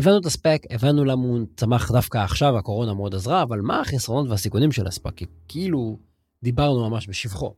הבנו 0.00 0.18
את 0.18 0.26
הספק, 0.26 0.62
הבנו 0.70 1.04
למה 1.04 1.22
הוא 1.22 1.46
צמח 1.56 1.92
דווקא 1.92 2.18
עכשיו, 2.18 2.58
הקורונה 2.58 2.94
מאוד 2.94 3.14
עזרה, 3.14 3.42
אבל 3.42 3.60
מה 3.60 3.80
החסרונות 3.80 4.30
והסיכונים 4.30 4.72
של 4.72 4.86
הספק? 4.86 5.16
כי 5.16 5.26
כאילו 5.48 6.00
דיברנו 6.42 6.90
ממש 6.90 7.08
בשבחו. 7.08 7.56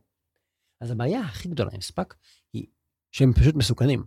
אז 0.81 0.91
הבעיה 0.91 1.19
הכי 1.19 1.49
גדולה 1.49 1.69
עם 1.73 1.81
ספק 1.81 2.13
היא 2.53 2.65
שהם 3.11 3.33
פשוט 3.33 3.55
מסוכנים. 3.55 4.03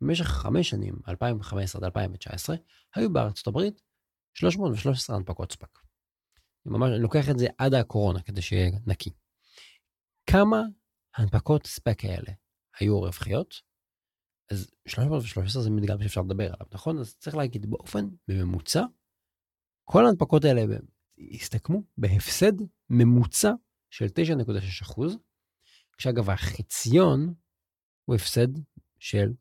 במשך 0.00 0.24
חמש 0.24 0.70
שנים, 0.70 0.94
2015 1.08 1.78
עד 1.78 1.84
2019, 1.84 2.56
היו 2.94 3.12
בארצות 3.12 3.46
הברית 3.46 3.82
313 4.34 5.16
הנפקות 5.16 5.52
ספק. 5.52 5.78
אני 6.66 6.78
ממש 6.78 6.90
לוקח 6.98 7.30
את 7.30 7.38
זה 7.38 7.46
עד 7.58 7.74
הקורונה 7.74 8.22
כדי 8.22 8.42
שיהיה 8.42 8.70
נקי. 8.86 9.10
כמה 10.30 10.62
הנפקות 11.16 11.66
ספק 11.66 12.04
האלה 12.04 12.32
היו 12.80 13.00
רווחיות? 13.00 13.65
אז 14.50 14.70
313 14.88 15.62
זה 15.62 15.70
מדגם 15.70 16.02
שאפשר 16.02 16.20
לדבר 16.20 16.44
עליו, 16.44 16.66
נכון? 16.74 16.98
אז 16.98 17.16
צריך 17.16 17.36
להגיד 17.36 17.70
באופן, 17.70 18.08
בממוצע, 18.28 18.84
כל 19.84 20.06
ההנפקות 20.06 20.44
האלה 20.44 20.76
הסתכמו 21.34 21.82
בהפסד 21.98 22.52
ממוצע 22.90 23.52
של 23.90 24.06
9.6 24.06 24.82
אחוז, 24.82 25.16
כשאגב 25.96 26.30
החציון 26.30 27.34
הוא 28.04 28.14
הפסד 28.14 28.48
של 28.98 29.32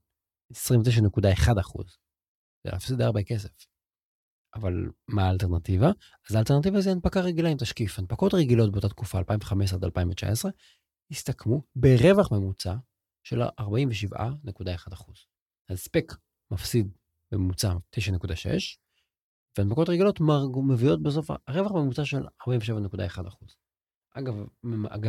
29.1 0.54 1.60
אחוז. 1.60 1.98
זה 2.64 2.72
הפסד 2.76 3.02
הרבה 3.02 3.24
כסף. 3.24 3.50
אבל 4.56 4.74
מה 5.08 5.28
האלטרנטיבה? 5.28 5.92
אז 6.30 6.36
האלטרנטיבה 6.36 6.82
זה 6.82 6.92
הנפקה 6.92 7.20
רגילה 7.20 7.50
עם 7.50 7.58
תשקיף. 7.58 8.00
הנפקות 8.00 8.34
רגילות 8.34 8.72
באותה 8.72 8.90
תקופה, 8.90 9.18
2015 9.18 9.78
עד 9.78 9.84
2019, 9.84 10.52
הסתכמו 11.12 11.62
ברווח 11.76 12.32
ממוצע 12.32 12.76
של 13.26 13.42
47.1%. 13.44 15.12
אז 15.70 15.78
ספק 15.78 16.14
מפסיד 16.52 16.98
בממוצע 17.32 17.74
9.6, 17.96 18.50
והנפקות 19.58 19.90
רגילות 19.90 20.20
מביאות 20.68 21.04
בסוף 21.04 21.30
הרווח 21.48 21.72
ממוצע 21.72 22.06
של 22.06 22.26
47.1%. 22.50 23.56
אגב, 24.18 24.36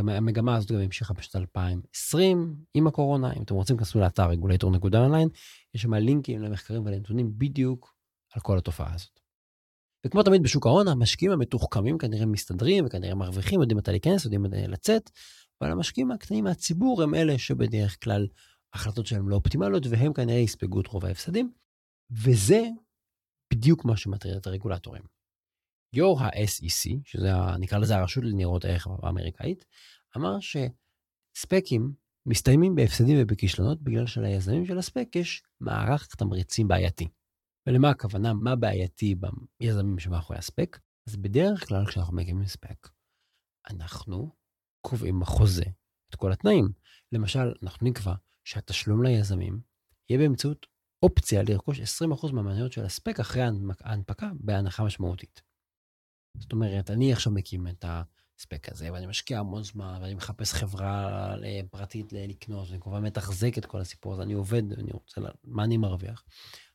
המגמה 0.09 0.57
הזאת 0.57 0.71
גם 0.71 0.79
המשיכה 0.79 1.15
בשנת 1.15 1.37
2020 1.37 2.57
עם 2.75 2.87
הקורונה. 2.87 3.33
אם 3.33 3.43
אתם 3.43 3.55
רוצים, 3.55 3.77
כנסו 3.77 4.01
לאתר 4.01 4.31
רגולטור.אונליין, 4.31 5.29
יש 5.75 5.83
שם 5.83 5.95
לינקים 5.95 6.43
למחקרים 6.43 6.87
ולנתונים 6.87 7.39
בדיוק 7.39 7.95
על 8.33 8.43
כל 8.43 8.59
התופעה 8.59 8.95
הזאת. 8.95 9.21
וכמו 10.07 10.23
תמיד 10.23 10.43
בשוק 10.43 10.67
ההון, 10.67 10.89
המשקיעים 10.89 11.33
המתוחכמים 11.33 11.99
כנראה 11.99 12.27
מסתדרים 12.27 12.87
וכנראה 12.87 13.15
מרוויחים, 13.15 13.61
יודעים 13.61 13.79
מתי 13.79 13.91
להיכנס, 13.91 14.25
יודעים 14.25 14.43
מתי 14.43 14.57
לצאת, 14.57 15.11
אבל 15.61 15.71
המשקיעים 15.71 16.11
הקטנים 16.11 16.45
מהציבור 16.45 17.03
הם 17.03 17.15
אלה 17.15 17.39
שבדרך 17.39 18.05
כלל 18.05 18.27
ההחלטות 18.73 19.07
שלהם 19.07 19.29
לא 19.29 19.37
אופטימליות, 19.37 19.87
והם 19.91 20.13
כנראה 20.13 20.39
יספגו 20.39 20.81
את 20.81 20.87
רוב 20.87 21.05
ההפסדים. 21.05 21.53
וזה 22.11 22.63
בדיוק 23.53 23.85
מה 23.85 23.97
שמטריד 23.97 24.37
את 24.37 24.47
הרגולטורים. 24.47 25.03
יו"ר 25.93 26.23
ה-SEC, 26.23 26.91
שזה 27.05 27.29
נקרא 27.59 27.79
לזה 27.79 27.97
הרשות 27.97 28.25
לניירות 28.25 28.65
הערך 28.65 28.87
האמריקאית, 29.03 29.65
אמר 30.17 30.37
שספקים 30.41 31.93
מסתיימים 32.29 32.75
בהפסדים 32.75 33.17
ובכישלונות 33.21 33.83
בגלל 33.83 34.07
שליזמים 34.07 34.67
של 34.67 34.79
הספק 34.79 35.09
יש 35.15 35.43
מערך 35.61 36.07
תמריצים 36.07 36.69
בעייתי. 36.69 37.09
ולמה 37.69 37.91
הכוונה? 37.91 38.35
מה 38.35 38.57
בעייתי 38.57 39.15
ביזמים 39.61 39.99
שמאחורי 39.99 40.39
הספק? 40.39 40.79
אז 41.09 41.17
בדרך 41.17 41.69
כלל 41.69 41.87
כשאנחנו 41.87 42.17
מגיעים 42.17 42.41
לספק, 42.41 42.89
אנחנו 43.71 44.31
קובעים 44.89 45.21
בחוזה 45.21 45.65
את 46.11 46.15
כל 46.15 46.33
התנאים. 46.33 46.69
למשל, 47.13 47.53
אנחנו 47.63 47.89
נקבע 47.89 48.15
שהתשלום 48.45 49.03
ליזמים 49.03 49.61
יהיה 50.11 50.19
באמצעות 50.19 50.67
אופציה 51.03 51.43
לרכוש 51.43 51.81
20% 51.81 52.33
מהמניות 52.33 52.73
של 52.73 52.85
הספק 52.85 53.21
אחרי 53.21 53.43
ההנפקה 53.81 54.31
בהנחה 54.41 54.85
משמעותית. 54.85 55.43
זאת 56.39 56.53
אומרת, 56.53 56.91
אני 56.91 57.13
עכשיו 57.13 57.33
מקים 57.33 57.67
את 57.69 57.85
הספק 57.89 58.69
הזה, 58.73 58.93
ואני 58.93 59.07
משקיע 59.07 59.39
המון 59.39 59.63
זמן, 59.63 59.99
ואני 60.03 60.15
מחפש 60.15 60.53
חברה 60.53 61.35
פרטית 61.71 62.13
לקנות, 62.13 62.69
ואני 62.69 62.81
כמובן 62.81 63.03
מתחזק 63.03 63.59
את 63.59 63.67
כל 63.67 63.81
הסיפור 63.81 64.13
הזה, 64.13 64.23
אני 64.23 64.33
עובד, 64.33 64.73
אני 64.73 64.93
רוצה, 64.93 65.21
מה 65.45 65.65
אני 65.65 65.77
מרוויח? 65.77 66.25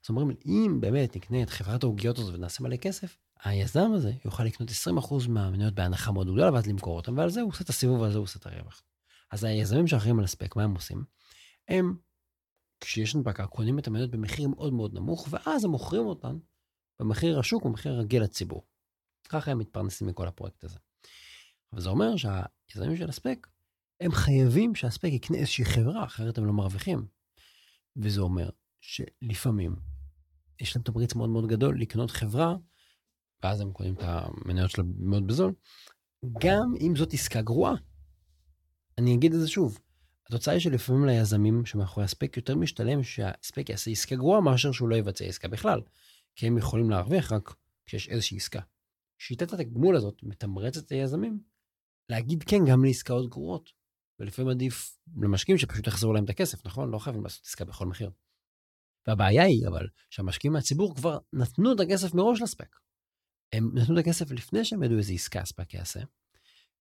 אז 0.05 0.09
אומרים, 0.09 0.31
אם 0.45 0.77
באמת 0.81 1.15
נקנה 1.15 1.43
את 1.43 1.49
חברת 1.49 1.83
העוגיות 1.83 2.17
הזאת 2.17 2.35
ונעשה 2.35 2.63
מלא 2.63 2.77
כסף, 2.77 3.17
היזם 3.43 3.91
הזה 3.93 4.11
יוכל 4.25 4.43
לקנות 4.43 4.69
20% 4.69 5.29
מהמניות 5.29 5.73
בהנחה 5.73 6.11
מאוד 6.11 6.27
גדולה, 6.27 6.53
ואז 6.53 6.67
למכור 6.67 6.95
אותם, 6.95 7.17
ועל 7.17 7.29
זה 7.29 7.41
הוא 7.41 7.49
עושה 7.49 7.63
את 7.63 7.69
הסיבוב, 7.69 7.99
ועל 8.01 8.11
זה 8.11 8.17
הוא 8.17 8.23
עושה 8.23 8.39
את 8.39 8.45
הרווח. 8.45 8.83
אז 9.31 9.43
היזמים 9.43 9.87
שאחראים 9.87 10.19
על 10.19 10.25
הספק, 10.25 10.55
מה 10.55 10.63
הם 10.63 10.73
עושים? 10.73 11.03
הם, 11.67 11.95
כשיש 12.79 13.15
הנפקה, 13.15 13.47
קונים 13.47 13.79
את 13.79 13.87
המניות 13.87 14.11
במחיר 14.11 14.47
מאוד 14.47 14.73
מאוד 14.73 14.93
נמוך, 14.93 15.27
ואז 15.31 15.65
הם 15.65 15.71
מוכרים 15.71 16.05
אותן 16.05 16.37
במחיר 16.99 17.39
השוק, 17.39 17.65
במחיר 17.65 17.99
רגיל 17.99 18.23
לציבור. 18.23 18.65
ככה 19.29 19.51
הם 19.51 19.57
מתפרנסים 19.57 20.07
מכל 20.07 20.27
הפרויקט 20.27 20.63
הזה. 20.63 20.79
אבל 21.73 21.81
זה 21.81 21.89
אומר 21.89 22.15
שהיזמים 22.15 22.97
של 22.97 23.09
הספק, 23.09 23.47
הם 24.01 24.11
חייבים 24.11 24.75
שהספק 24.75 25.09
יקנה 25.11 25.37
איזושהי 25.37 25.65
חברה, 25.65 26.03
אחרת 26.03 26.37
הם 26.37 26.45
לא 26.45 26.53
מרוויחים. 26.53 27.05
וזה 27.95 28.21
אומר 28.21 28.49
שלפעמים 28.81 29.75
יש 30.61 30.75
להם 30.75 30.83
תמריץ 30.83 31.15
מאוד 31.15 31.29
מאוד 31.29 31.47
גדול 31.47 31.81
לקנות 31.81 32.11
חברה 32.11 32.55
ואז 33.43 33.61
הם 33.61 33.71
קונים 33.71 33.93
את 33.93 34.03
המניות 34.03 34.71
שלו 34.71 34.83
מאוד 34.99 35.27
בזול, 35.27 35.53
גם 36.41 36.73
אם 36.81 36.93
זאת 36.95 37.13
עסקה 37.13 37.41
גרועה. 37.41 37.73
אני 38.97 39.15
אגיד 39.15 39.33
את 39.33 39.39
זה 39.39 39.47
שוב, 39.47 39.79
התוצאה 40.27 40.53
היא 40.53 40.61
שלפעמים 40.61 41.05
ליזמים 41.05 41.65
שמאחורי 41.65 42.05
הספק 42.05 42.37
יותר 42.37 42.55
משתלם 42.55 43.03
שהספק 43.03 43.69
יעשה 43.69 43.91
עסקה 43.91 44.15
גרועה 44.15 44.41
מאשר 44.41 44.71
שהוא 44.71 44.89
לא 44.89 44.95
יבצע 44.95 45.25
עסקה 45.25 45.47
בכלל, 45.47 45.81
כי 46.35 46.47
הם 46.47 46.57
יכולים 46.57 46.89
להרוויח 46.89 47.31
רק 47.31 47.55
כשיש 47.85 48.09
איזושהי 48.09 48.37
עסקה. 48.37 48.59
שיטת 49.17 49.53
התגמול 49.53 49.95
הזאת 49.95 50.23
מתמרצת 50.23 50.85
את 50.85 50.91
היזמים 50.91 51.39
להגיד 52.09 52.43
כן 52.43 52.65
גם 52.65 52.85
לעסקאות 52.85 53.29
גרועות, 53.29 53.69
ולפעמים 54.19 54.51
עדיף 54.51 54.97
למשקיעים 55.21 55.57
שפשוט 55.57 55.87
יחזרו 55.87 56.13
להם 56.13 56.23
את 56.23 56.29
הכסף, 56.29 56.65
נכון? 56.65 56.91
לא 56.91 56.99
חייבים 56.99 57.23
לעשות 57.23 57.45
עסקה 57.45 57.65
בכל 57.65 57.85
מחיר. 57.85 58.11
והבעיה 59.07 59.43
היא 59.43 59.67
אבל 59.67 59.87
שהמשקיעים 60.09 60.53
מהציבור 60.53 60.95
כבר 60.95 61.17
נתנו 61.33 61.73
את 61.73 61.79
הכסף 61.79 62.13
מראש 62.13 62.41
לספק. 62.41 62.75
הם 63.53 63.71
נתנו 63.73 63.99
את 63.99 63.99
הכסף 63.99 64.31
לפני 64.31 64.65
שהם 64.65 64.83
ידעו 64.83 64.97
איזה 64.97 65.13
עסקה 65.13 65.41
הספק 65.41 65.73
יעשה, 65.73 65.99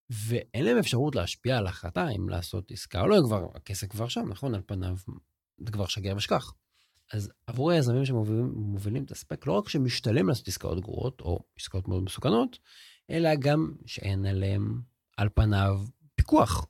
ואין 0.09 0.65
להם 0.65 0.77
אפשרות 0.77 1.15
להשפיע 1.15 1.57
על 1.57 1.65
ההחלטה 1.67 2.09
אם 2.09 2.29
לעשות 2.29 2.71
עסקה 2.71 3.01
או 3.01 3.07
לא, 3.07 3.17
כבר, 3.25 3.47
הכסף 3.55 3.87
כבר 3.87 4.07
שם, 4.07 4.29
נכון? 4.29 4.55
על 4.55 4.61
פניו 4.65 4.97
זה 5.65 5.71
כבר 5.71 5.85
שגר 5.85 6.15
ושכח. 6.17 6.53
אז 7.13 7.31
עבור 7.47 7.71
היזמים 7.71 8.05
שמובילים 8.05 9.03
את 9.03 9.11
הספק, 9.11 9.47
לא 9.47 9.53
רק 9.53 9.69
שמשתלם 9.69 10.27
לעשות 10.27 10.47
עסקאות 10.47 10.79
גרועות 10.79 11.21
או 11.21 11.43
עסקאות 11.59 11.87
מאוד 11.87 12.03
מסוכנות, 12.03 12.59
אלא 13.09 13.35
גם 13.35 13.73
שאין 13.85 14.25
עליהם 14.25 14.81
על 15.17 15.29
פניו 15.33 15.81
פיקוח. 16.15 16.65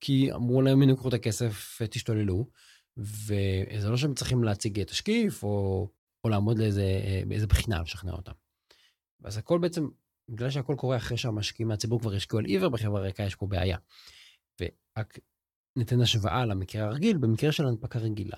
כי 0.00 0.32
אמרו 0.32 0.62
להם, 0.62 0.82
הנה 0.82 0.96
קחו 0.96 1.08
את 1.08 1.14
הכסף, 1.14 1.78
תשתוללו, 1.90 2.48
וזה 2.96 3.88
לא 3.90 3.96
שהם 3.96 4.14
צריכים 4.14 4.44
להציג 4.44 4.82
תשקיף 4.82 5.42
או, 5.42 5.88
או 6.24 6.28
לעמוד 6.28 6.58
לאיזה 6.58 7.46
בחינה 7.48 7.82
לשכנע 7.82 8.12
אותם. 8.12 8.32
אז 9.24 9.36
הכל 9.36 9.58
בעצם, 9.58 9.88
בגלל 10.28 10.50
שהכל 10.50 10.74
קורה 10.78 10.96
אחרי 10.96 11.16
שהמשקיעים 11.16 11.68
מהציבור 11.68 12.00
כבר 12.00 12.12
השקיעו 12.12 12.38
על 12.38 12.44
עיוור 12.44 12.68
בחברה 12.68 13.00
ריקה, 13.00 13.22
יש 13.22 13.34
פה 13.34 13.46
בעיה. 13.46 13.78
ורק 14.60 15.18
ניתן 15.76 16.00
השוואה 16.00 16.46
למקרה 16.46 16.84
הרגיל, 16.84 17.16
במקרה 17.16 17.52
של 17.52 17.66
הנפקה 17.66 17.98
רגילה, 17.98 18.36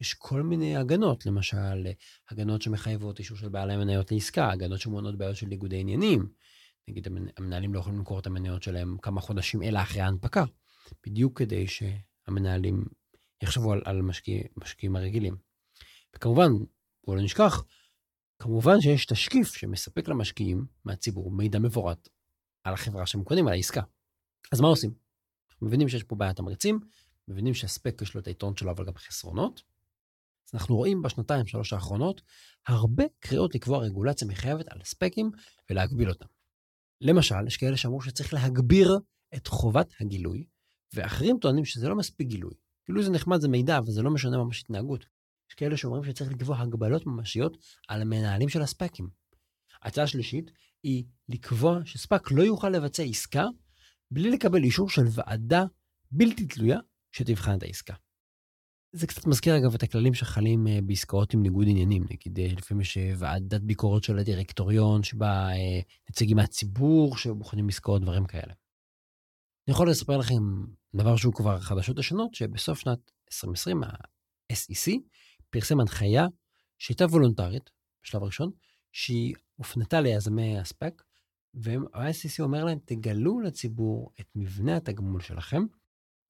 יש 0.00 0.14
כל 0.14 0.42
מיני 0.42 0.76
הגנות, 0.76 1.26
למשל, 1.26 1.86
הגנות 2.30 2.62
שמחייבות 2.62 3.18
אישור 3.18 3.36
של 3.36 3.48
בעלי 3.48 3.76
מניות 3.76 4.12
לעסקה, 4.12 4.50
הגנות 4.50 4.80
שמונעות 4.80 5.18
בעיות 5.18 5.36
של 5.36 5.46
ניגודי 5.46 5.80
עניינים. 5.80 6.28
נגיד, 6.88 7.08
המנהלים 7.36 7.74
לא 7.74 7.78
יכולים 7.78 7.98
למכור 7.98 8.18
את 8.18 8.26
המניות 8.26 8.62
שלהם 8.62 8.96
כמה 9.02 9.20
חודשים 9.20 9.62
אלא 9.62 9.78
אחרי 9.78 10.00
ההנפקה, 10.00 10.44
בדיוק 11.06 11.38
כדי 11.38 11.66
שהמנהלים 11.66 12.84
יחשבו 13.42 13.72
על, 13.72 13.82
על 13.84 14.02
משקיע, 14.02 14.42
משקיעים 14.56 14.96
הרגילים. 14.96 15.36
וכמובן, 16.16 16.50
בואו 17.06 17.16
לא 17.16 17.22
נשכח, 17.22 17.64
כמובן 18.44 18.80
שיש 18.80 19.06
תשקיף 19.06 19.54
שמספק 19.54 20.08
למשקיעים 20.08 20.66
מהציבור 20.84 21.30
מידע 21.30 21.58
מפורט 21.58 22.08
על 22.64 22.74
החברה 22.74 23.06
שהם 23.06 23.24
קונים, 23.24 23.46
על 23.46 23.52
העסקה. 23.52 23.82
אז 24.52 24.60
מה 24.60 24.68
עושים? 24.68 24.94
אנחנו 25.50 25.66
מבינים 25.66 25.88
שיש 25.88 26.02
פה 26.02 26.16
בעיית 26.16 26.36
תמריצים, 26.36 26.80
מבינים 27.28 27.54
שהספק 27.54 28.02
יש 28.02 28.14
לו 28.14 28.20
את 28.20 28.26
היתרון 28.26 28.56
שלו, 28.56 28.70
אבל 28.70 28.84
גם 28.86 28.92
חסרונות. 28.96 29.62
אז 30.48 30.54
אנחנו 30.54 30.76
רואים 30.76 31.02
בשנתיים, 31.02 31.46
שלוש 31.46 31.72
האחרונות, 31.72 32.22
הרבה 32.66 33.04
קריאות 33.20 33.54
לקבוע 33.54 33.78
רגולציה 33.78 34.28
מחייבת 34.28 34.68
על 34.68 34.80
ספקים 34.84 35.30
ולהגביל 35.70 36.08
אותם. 36.08 36.26
למשל, 37.00 37.46
יש 37.46 37.56
כאלה 37.56 37.76
שאמרו 37.76 38.00
שצריך 38.00 38.34
להגביר 38.34 38.98
את 39.34 39.46
חובת 39.46 39.92
הגילוי, 40.00 40.46
ואחרים 40.94 41.38
טוענים 41.38 41.64
שזה 41.64 41.88
לא 41.88 41.96
מספיק 41.96 42.28
גילוי. 42.28 42.54
גילוי 42.86 43.04
זה 43.04 43.10
נחמד, 43.10 43.40
זה 43.40 43.48
מידע, 43.48 43.78
אבל 43.78 43.90
זה 43.90 44.02
לא 44.02 44.10
משנה 44.10 44.36
ממש 44.36 44.60
התנהגות. 44.60 45.06
יש 45.54 45.58
כאלה 45.58 45.76
שאומרים 45.76 46.04
שצריך 46.04 46.32
לקבוע 46.32 46.60
הגבלות 46.60 47.06
ממשיות 47.06 47.56
על 47.88 48.02
המנהלים 48.02 48.48
של 48.48 48.62
הספקים. 48.62 49.08
הצעה 49.82 50.06
שלישית 50.06 50.50
היא 50.82 51.04
לקבוע 51.28 51.80
שספק 51.84 52.30
לא 52.30 52.42
יוכל 52.42 52.68
לבצע 52.68 53.02
עסקה 53.02 53.44
בלי 54.10 54.30
לקבל 54.30 54.64
אישור 54.64 54.90
של 54.90 55.02
ועדה 55.10 55.64
בלתי 56.10 56.46
תלויה 56.46 56.78
שתבחן 57.12 57.58
את 57.58 57.62
העסקה. 57.62 57.94
זה 58.92 59.06
קצת 59.06 59.26
מזכיר 59.26 59.56
אגב 59.56 59.74
את 59.74 59.82
הכללים 59.82 60.14
שחלים 60.14 60.66
אה, 60.66 60.78
בעסקאות 60.86 61.34
עם 61.34 61.42
ניגוד 61.42 61.66
עניינים, 61.68 62.04
נגיד 62.10 62.38
אה, 62.38 62.46
לפעמים 62.56 62.80
יש 62.80 62.98
אה, 62.98 63.12
ועדת 63.18 63.60
ביקורת 63.60 64.04
של 64.04 64.18
הדירקטוריון 64.18 65.02
שבה 65.02 65.48
נציגים 66.10 66.36
מהציבור 66.36 67.16
שבוחנים 67.16 67.68
עסקאות, 67.68 68.02
דברים 68.02 68.26
כאלה. 68.26 68.52
אני 69.68 69.74
יכול 69.74 69.90
לספר 69.90 70.16
לכם 70.16 70.42
דבר 70.96 71.16
שהוא 71.16 71.34
כבר 71.34 71.60
חדשות 71.60 71.98
ישנות, 71.98 72.34
שבסוף 72.34 72.78
שנת 72.78 73.10
2020 73.32 73.84
ה-SEC 73.84 74.92
פרסם 75.54 75.80
הנחיה 75.80 76.26
שהייתה 76.78 77.04
וולונטרית 77.04 77.70
בשלב 78.02 78.22
הראשון, 78.22 78.50
שהיא 78.92 79.34
הופנתה 79.56 80.00
ליזמי 80.00 80.58
הספק, 80.58 81.02
וה-SEC 81.54 82.40
אומר 82.40 82.64
להם, 82.64 82.78
תגלו 82.84 83.40
לציבור 83.40 84.12
את 84.20 84.26
מבנה 84.34 84.76
התגמול 84.76 85.20
שלכם, 85.20 85.62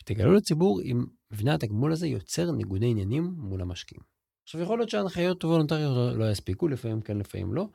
ותגלו 0.02 0.32
לציבור 0.32 0.82
אם 0.82 1.04
מבנה 1.30 1.54
התגמול 1.54 1.92
הזה 1.92 2.06
יוצר 2.06 2.50
ניגודי 2.50 2.86
עניינים 2.86 3.34
מול 3.36 3.60
המשקיעים. 3.60 4.02
עכשיו, 4.42 4.60
יכול 4.60 4.78
להיות 4.78 4.90
שההנחיות 4.90 5.44
וולונטריות 5.44 5.96
לא, 5.96 6.18
לא 6.18 6.30
יספיקו, 6.30 6.68
לפעמים 6.68 7.00
כן, 7.00 7.18
לפעמים 7.18 7.54
לא, 7.54 7.68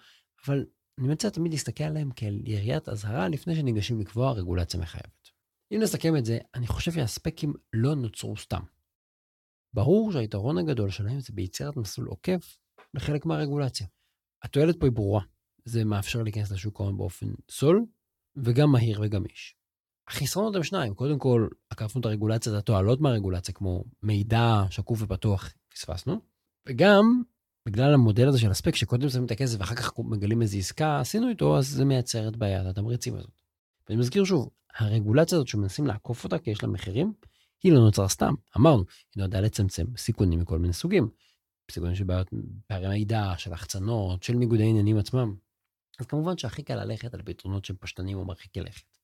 אבל 0.46 0.66
אני 1.00 1.08
מציע 1.08 1.30
תמיד 1.30 1.52
להסתכל 1.52 1.84
עליהם 1.84 2.12
כאל 2.12 2.42
יריית 2.46 2.90
אזהרה 2.90 3.28
לפני 3.28 3.56
שניגשים 3.56 4.00
לקבוע 4.00 4.32
רגולציה 4.32 4.80
מחייבת. 4.80 5.30
אם 5.72 5.80
נסכם 5.82 6.18
את 6.18 6.26
זה, 6.26 6.38
אני 6.56 6.68
חושב 6.68 6.92
שהספקים 6.92 7.54
לא 7.74 7.96
נוצרו 7.96 8.38
סתם. 8.38 8.62
ברור 9.74 10.12
שהיתרון 10.12 10.58
הגדול 10.58 10.90
שלהם 10.90 11.20
זה 11.20 11.34
ביצירת 11.34 11.78
מסלול 11.78 12.08
עוקף 12.08 12.58
לחלק 12.94 13.26
מהרגולציה. 13.26 13.88
התועלת 14.44 14.80
פה 14.80 14.86
היא 14.86 14.94
ברורה. 14.94 15.22
זה 15.66 15.86
מאפשר 15.86 16.24
להיכנס 16.24 16.52
לשוק 16.52 16.80
ההון 16.80 16.98
באופן 16.98 17.28
זול, 17.60 17.86
וגם 18.38 18.72
מהיר 18.72 19.00
וגמיש. 19.04 19.56
החסרונות 20.08 20.56
הם 20.56 20.64
שניים, 20.64 20.94
קודם 20.94 21.20
כל, 21.20 21.48
עקפנו 21.70 22.02
את 22.02 22.06
הרגולציה, 22.06 22.54
את 22.54 22.58
התועלות 22.58 23.02
מהרגולציה, 23.02 23.54
כמו 23.54 23.84
מידע 24.04 24.64
שקוף 24.70 25.02
ופתוח, 25.02 25.54
פספסנו, 25.74 26.22
וגם 26.68 27.22
בגלל 27.66 27.94
המודל 27.94 28.28
הזה 28.28 28.40
של 28.40 28.52
הספק, 28.52 28.76
שקודם 28.76 29.10
שמים 29.10 29.26
את 29.26 29.32
הכסף 29.32 29.60
ואחר 29.60 29.76
כך 29.76 29.92
מגלים 30.00 30.42
איזו 30.42 30.58
עסקה, 30.58 31.00
עשינו 31.00 31.30
איתו, 31.30 31.58
אז 31.58 31.68
זה 31.68 31.86
מייצר 31.86 32.28
את 32.28 32.36
בעיית 32.36 32.66
התמריצים 32.66 33.16
הזאת. 33.16 33.42
ואני 33.90 34.00
מזכיר 34.00 34.24
שוב, 34.24 34.50
הרגולציה 34.78 35.36
הזאת 35.38 35.48
שמנסים 35.48 35.88
לעקוף 35.88 36.24
אותה, 36.24 36.40
כי 36.40 36.52
יש 36.52 36.64
לה 36.64 36.70
מחירים, 36.70 37.14
היא 37.64 37.74
לא 37.74 37.80
נוצרה 37.80 38.08
סתם. 38.08 38.34
אמרנו, 38.58 38.84
היא 39.16 39.22
נועדה 39.22 39.42
לצמצם 39.42 39.86
סיכונים 39.98 40.40
מכל 40.40 40.60
מיני 40.60 40.74
סוגים. 40.74 41.10
סיכונים 41.72 41.96
של 41.96 42.04
בעיות 42.04 42.30
פערי 42.68 42.88
מידע, 42.88 43.34
של 43.38 43.54
החצנות, 43.54 44.24
של 44.24 44.34
ניגודי 44.34 44.64
עניינים 44.64 44.98
עצמם. 44.98 45.36
אז 46.00 46.06
כמובן 46.06 46.38
שהכי 46.38 46.64
קל 46.64 46.84
ללכת 46.84 47.14
על 47.14 47.22
פתרונות 47.26 47.66
שהם 47.66 47.76
פשטניים 47.80 48.18
או 48.18 48.26
מרחיקי 48.26 48.62
לכת. 48.62 48.98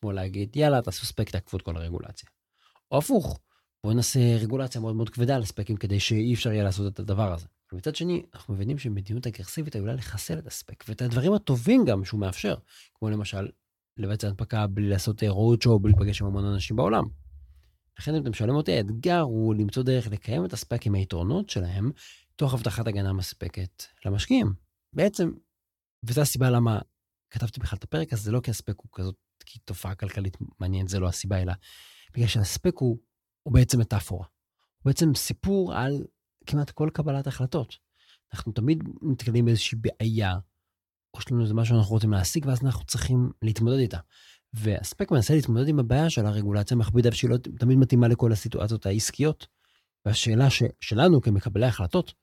כמו 0.00 0.12
להגיד, 0.12 0.56
יאללה, 0.56 0.82
תעשו 0.82 1.06
ספק, 1.06 1.30
תעקפו 1.30 1.56
את 1.56 1.62
כל 1.62 1.76
הרגולציה. 1.76 2.28
או 2.90 2.98
הפוך, 2.98 3.40
בואו 3.84 3.94
נעשה 3.94 4.36
רגולציה 4.36 4.80
מאוד 4.80 4.96
מאוד 4.96 5.10
כבדה 5.10 5.36
על 5.36 5.44
ספקים 5.44 5.76
כדי 5.76 6.00
שאי 6.00 6.34
אפשר 6.34 6.52
יהיה 6.52 6.64
לעשות 6.64 6.92
את 6.92 6.98
הדבר 6.98 7.32
הזה. 7.32 7.46
אבל 7.70 7.78
מצד 7.78 7.96
שני, 7.96 8.22
אנחנו 8.34 8.54
מבינים 8.54 8.78
שמדיניות 8.78 9.26
אגרסיבית 9.26 9.76
עלולה 9.76 9.94
לחסל 9.94 10.38
את 10.38 10.46
הספק, 10.46 10.84
ואת 10.88 11.02
הדברים 11.02 11.32
הטובים 11.32 11.84
גם 11.84 12.04
שהוא 12.04 12.20
מאפשר, 12.20 12.54
כמו 12.94 13.10
למשל 13.10 13.48
לבצע 13.96 14.28
הנפקה 14.28 14.66
בלי 14.66 14.88
לעשות 14.88 15.22
road 15.22 15.64
show, 15.64 15.78
בלי 15.80 15.92
להיפגש 15.92 16.20
עם 16.20 16.26
המון 16.26 16.44
אנשים 16.44 16.76
בעולם. 16.76 17.04
לכן 18.00 18.14
אם 18.14 18.22
אתם 18.22 18.32
שואלים 18.32 18.56
אותי, 18.56 18.72
האתגר 18.72 19.20
הוא 19.20 19.54
למצוא 19.54 19.82
דרך 19.82 20.06
לקיים 20.06 20.44
את 20.44 20.52
הספק 20.52 20.86
עם 20.86 20.94
היתרונות 20.94 21.50
שלהם, 21.50 21.90
תוך 22.36 22.54
הבטחת 22.54 22.86
הגנה 22.86 23.12
מספקת 23.12 23.84
למשקיעים. 24.06 24.54
בעצם, 24.92 25.30
וזו 26.04 26.20
הסיבה 26.20 26.50
למה 26.50 26.78
כתבתי 27.30 27.60
בכלל 27.60 27.76
את 27.76 27.84
הפרק 27.84 28.12
הזה, 28.12 28.22
זה 28.22 28.32
לא 28.32 28.40
כי 28.40 28.50
הספק 28.50 28.74
הוא 28.76 28.88
כזאת 28.92 29.16
כי 29.46 29.58
תופעה 29.58 29.94
כלכלית 29.94 30.36
מעניינת, 30.60 30.88
זה 30.88 31.00
לא 31.00 31.08
הסיבה, 31.08 31.42
אלא 31.42 31.52
בגלל 32.14 32.26
שהספק 32.26 32.74
הוא, 32.78 32.98
הוא 33.42 33.54
בעצם 33.54 33.80
מטאפורה. 33.80 34.26
הוא 34.78 34.90
בעצם 34.90 35.14
סיפור 35.14 35.74
על 35.74 36.04
כמעט 36.46 36.70
כל 36.70 36.90
קבלת 36.92 37.26
החלטות. 37.26 37.78
אנחנו 38.34 38.52
תמיד 38.52 38.84
נתקלים 39.02 39.44
באיזושהי 39.44 39.78
בעיה, 39.78 40.34
או 41.14 41.20
שיש 41.20 41.32
לנו 41.32 41.42
איזה 41.42 41.54
משהו 41.54 41.74
שאנחנו 41.74 41.94
רוצים 41.94 42.12
להשיג, 42.12 42.46
ואז 42.46 42.64
אנחנו 42.64 42.84
צריכים 42.84 43.30
להתמודד 43.42 43.78
איתה. 43.78 43.98
והספק 44.52 45.10
מנסה 45.10 45.34
להתמודד 45.34 45.68
עם 45.68 45.78
הבעיה 45.78 46.10
של 46.10 46.26
הרגולציה 46.26 46.74
המכבידה, 46.74 47.12
שהיא 47.12 47.30
לא 47.30 47.36
תמיד 47.36 47.78
מתאימה 47.78 48.08
לכל 48.08 48.32
הסיטואציות 48.32 48.86
העסקיות. 48.86 49.46
והשאלה 50.04 50.50
ש, 50.50 50.62
שלנו 50.80 51.20
כמקבלי 51.20 51.66
החלטות, 51.66 52.14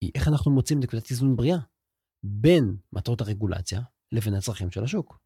היא 0.00 0.10
איך 0.14 0.28
אנחנו 0.28 0.50
מוצאים 0.50 0.80
נקודת 0.80 1.10
איזון 1.10 1.36
בריאה 1.36 1.58
בין 2.22 2.76
מטרות 2.92 3.20
הרגולציה 3.20 3.80
לבין 4.12 4.34
הצרכים 4.34 4.70
של 4.70 4.84
השוק. 4.84 5.18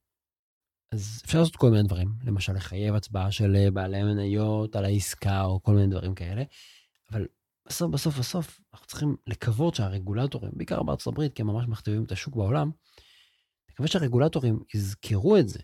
אז 0.93 1.23
אפשר 1.25 1.39
לעשות 1.39 1.57
כל 1.57 1.71
מיני 1.71 1.83
דברים, 1.83 2.15
למשל 2.25 2.53
לחייב 2.53 2.95
הצבעה 2.95 3.33
של 3.33 3.57
אה, 3.57 3.71
בעלי 3.71 4.03
מניות 4.03 4.77
על 4.77 4.85
העסקה 4.85 5.45
או 5.45 5.63
כל 5.63 5.75
מיני 5.75 5.87
דברים 5.87 6.15
כאלה, 6.15 6.43
אבל 7.11 7.27
בסוף 7.69 7.91
בסוף 7.91 8.19
בסוף 8.19 8.61
אנחנו 8.75 8.87
צריכים 8.87 9.17
לקוות 9.27 9.75
שהרגולטורים, 9.75 10.53
בעיקר 10.55 10.83
בארצות 10.83 11.13
הברית, 11.13 11.33
כי 11.33 11.43
הם 11.43 11.49
ממש 11.49 11.69
מכתיבים 11.69 12.05
את 12.05 12.13
השוק 12.13 12.37
בעולם, 12.37 12.71
נקווה 13.71 13.89
שהרגולטורים 13.89 14.61
יזכרו 14.75 15.37
את 15.37 15.49
זה, 15.49 15.59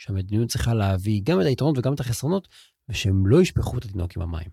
שהמדיניות 0.00 0.48
צריכה 0.48 0.74
להביא 0.74 1.20
גם 1.24 1.40
את 1.40 1.46
היתרונות 1.46 1.78
וגם 1.78 1.94
את 1.94 2.00
החסרונות, 2.00 2.48
ושהם 2.88 3.26
לא 3.26 3.42
ישפכו 3.42 3.78
את 3.78 3.84
התינוק 3.84 4.16
עם 4.16 4.22
המים. 4.22 4.48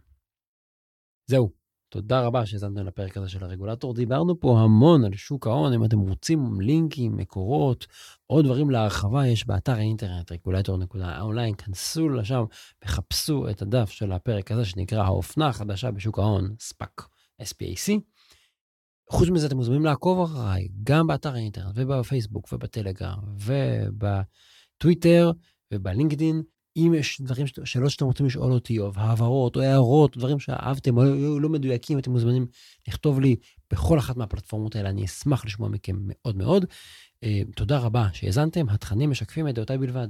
זהו, 1.27 1.51
תודה 1.89 2.21
רבה 2.21 2.45
שהאזנתם 2.45 2.85
לפרק 2.85 3.17
הזה 3.17 3.29
של 3.29 3.43
הרגולטור. 3.43 3.93
דיברנו 3.93 4.39
פה 4.39 4.59
המון 4.59 5.05
על 5.05 5.15
שוק 5.15 5.47
ההון, 5.47 5.73
אם 5.73 5.85
אתם 5.85 5.99
רוצים 5.99 6.61
לינקים, 6.61 7.17
מקורות, 7.17 7.87
עוד 8.25 8.45
דברים 8.45 8.69
להרחבה, 8.69 9.27
יש 9.27 9.47
באתר 9.47 9.71
האינטרנט 9.71 10.31
רגולטור.אונליין, 10.31 11.55
כנסו 11.55 12.09
לשם 12.09 12.43
וחפשו 12.85 13.49
את 13.49 13.61
הדף 13.61 13.89
של 13.89 14.11
הפרק 14.11 14.51
הזה 14.51 14.65
שנקרא 14.65 15.03
האופנה 15.03 15.47
החדשה 15.47 15.91
בשוק 15.91 16.19
ההון, 16.19 16.55
ספאק, 16.59 17.07
SPAC. 17.41 17.91
חוץ 19.11 19.29
מזה 19.29 19.47
אתם 19.47 19.57
מוזמנים 19.57 19.85
לעקוב 19.85 20.21
אחריי 20.21 20.67
גם 20.83 21.07
באתר 21.07 21.33
האינטרנט 21.33 21.73
ובפייסבוק 21.75 22.53
ובטלגרם 22.53 23.19
ובטוויטר 24.77 25.31
ובלינקדין. 25.73 26.41
אם 26.77 26.93
יש 26.97 27.21
דברים, 27.21 27.47
שאלות 27.63 27.91
שאתם 27.91 28.05
רוצים 28.05 28.25
לשאול 28.25 28.51
אותי, 28.51 28.79
או 28.79 28.91
הבהרות, 28.95 29.55
או 29.55 29.61
הערות, 29.61 30.17
דברים 30.17 30.39
שאהבתם, 30.39 30.97
או 30.97 31.03
היו 31.03 31.39
לא 31.39 31.49
מדויקים, 31.49 31.99
אתם 31.99 32.11
מוזמנים 32.11 32.47
לכתוב 32.87 33.19
לי 33.19 33.35
בכל 33.71 33.99
אחת 33.99 34.17
מהפלטפורמות 34.17 34.75
האלה, 34.75 34.89
אני 34.89 35.05
אשמח 35.05 35.45
לשמוע 35.45 35.69
מכם 35.69 35.95
מאוד 35.99 36.37
מאוד. 36.37 36.65
אה, 37.23 37.41
תודה 37.55 37.79
רבה 37.79 38.07
שהאזנתם, 38.13 38.69
התכנים 38.69 39.09
משקפים 39.09 39.47
את 39.47 39.55
דעותיי 39.55 39.77
בלבד. 39.77 40.07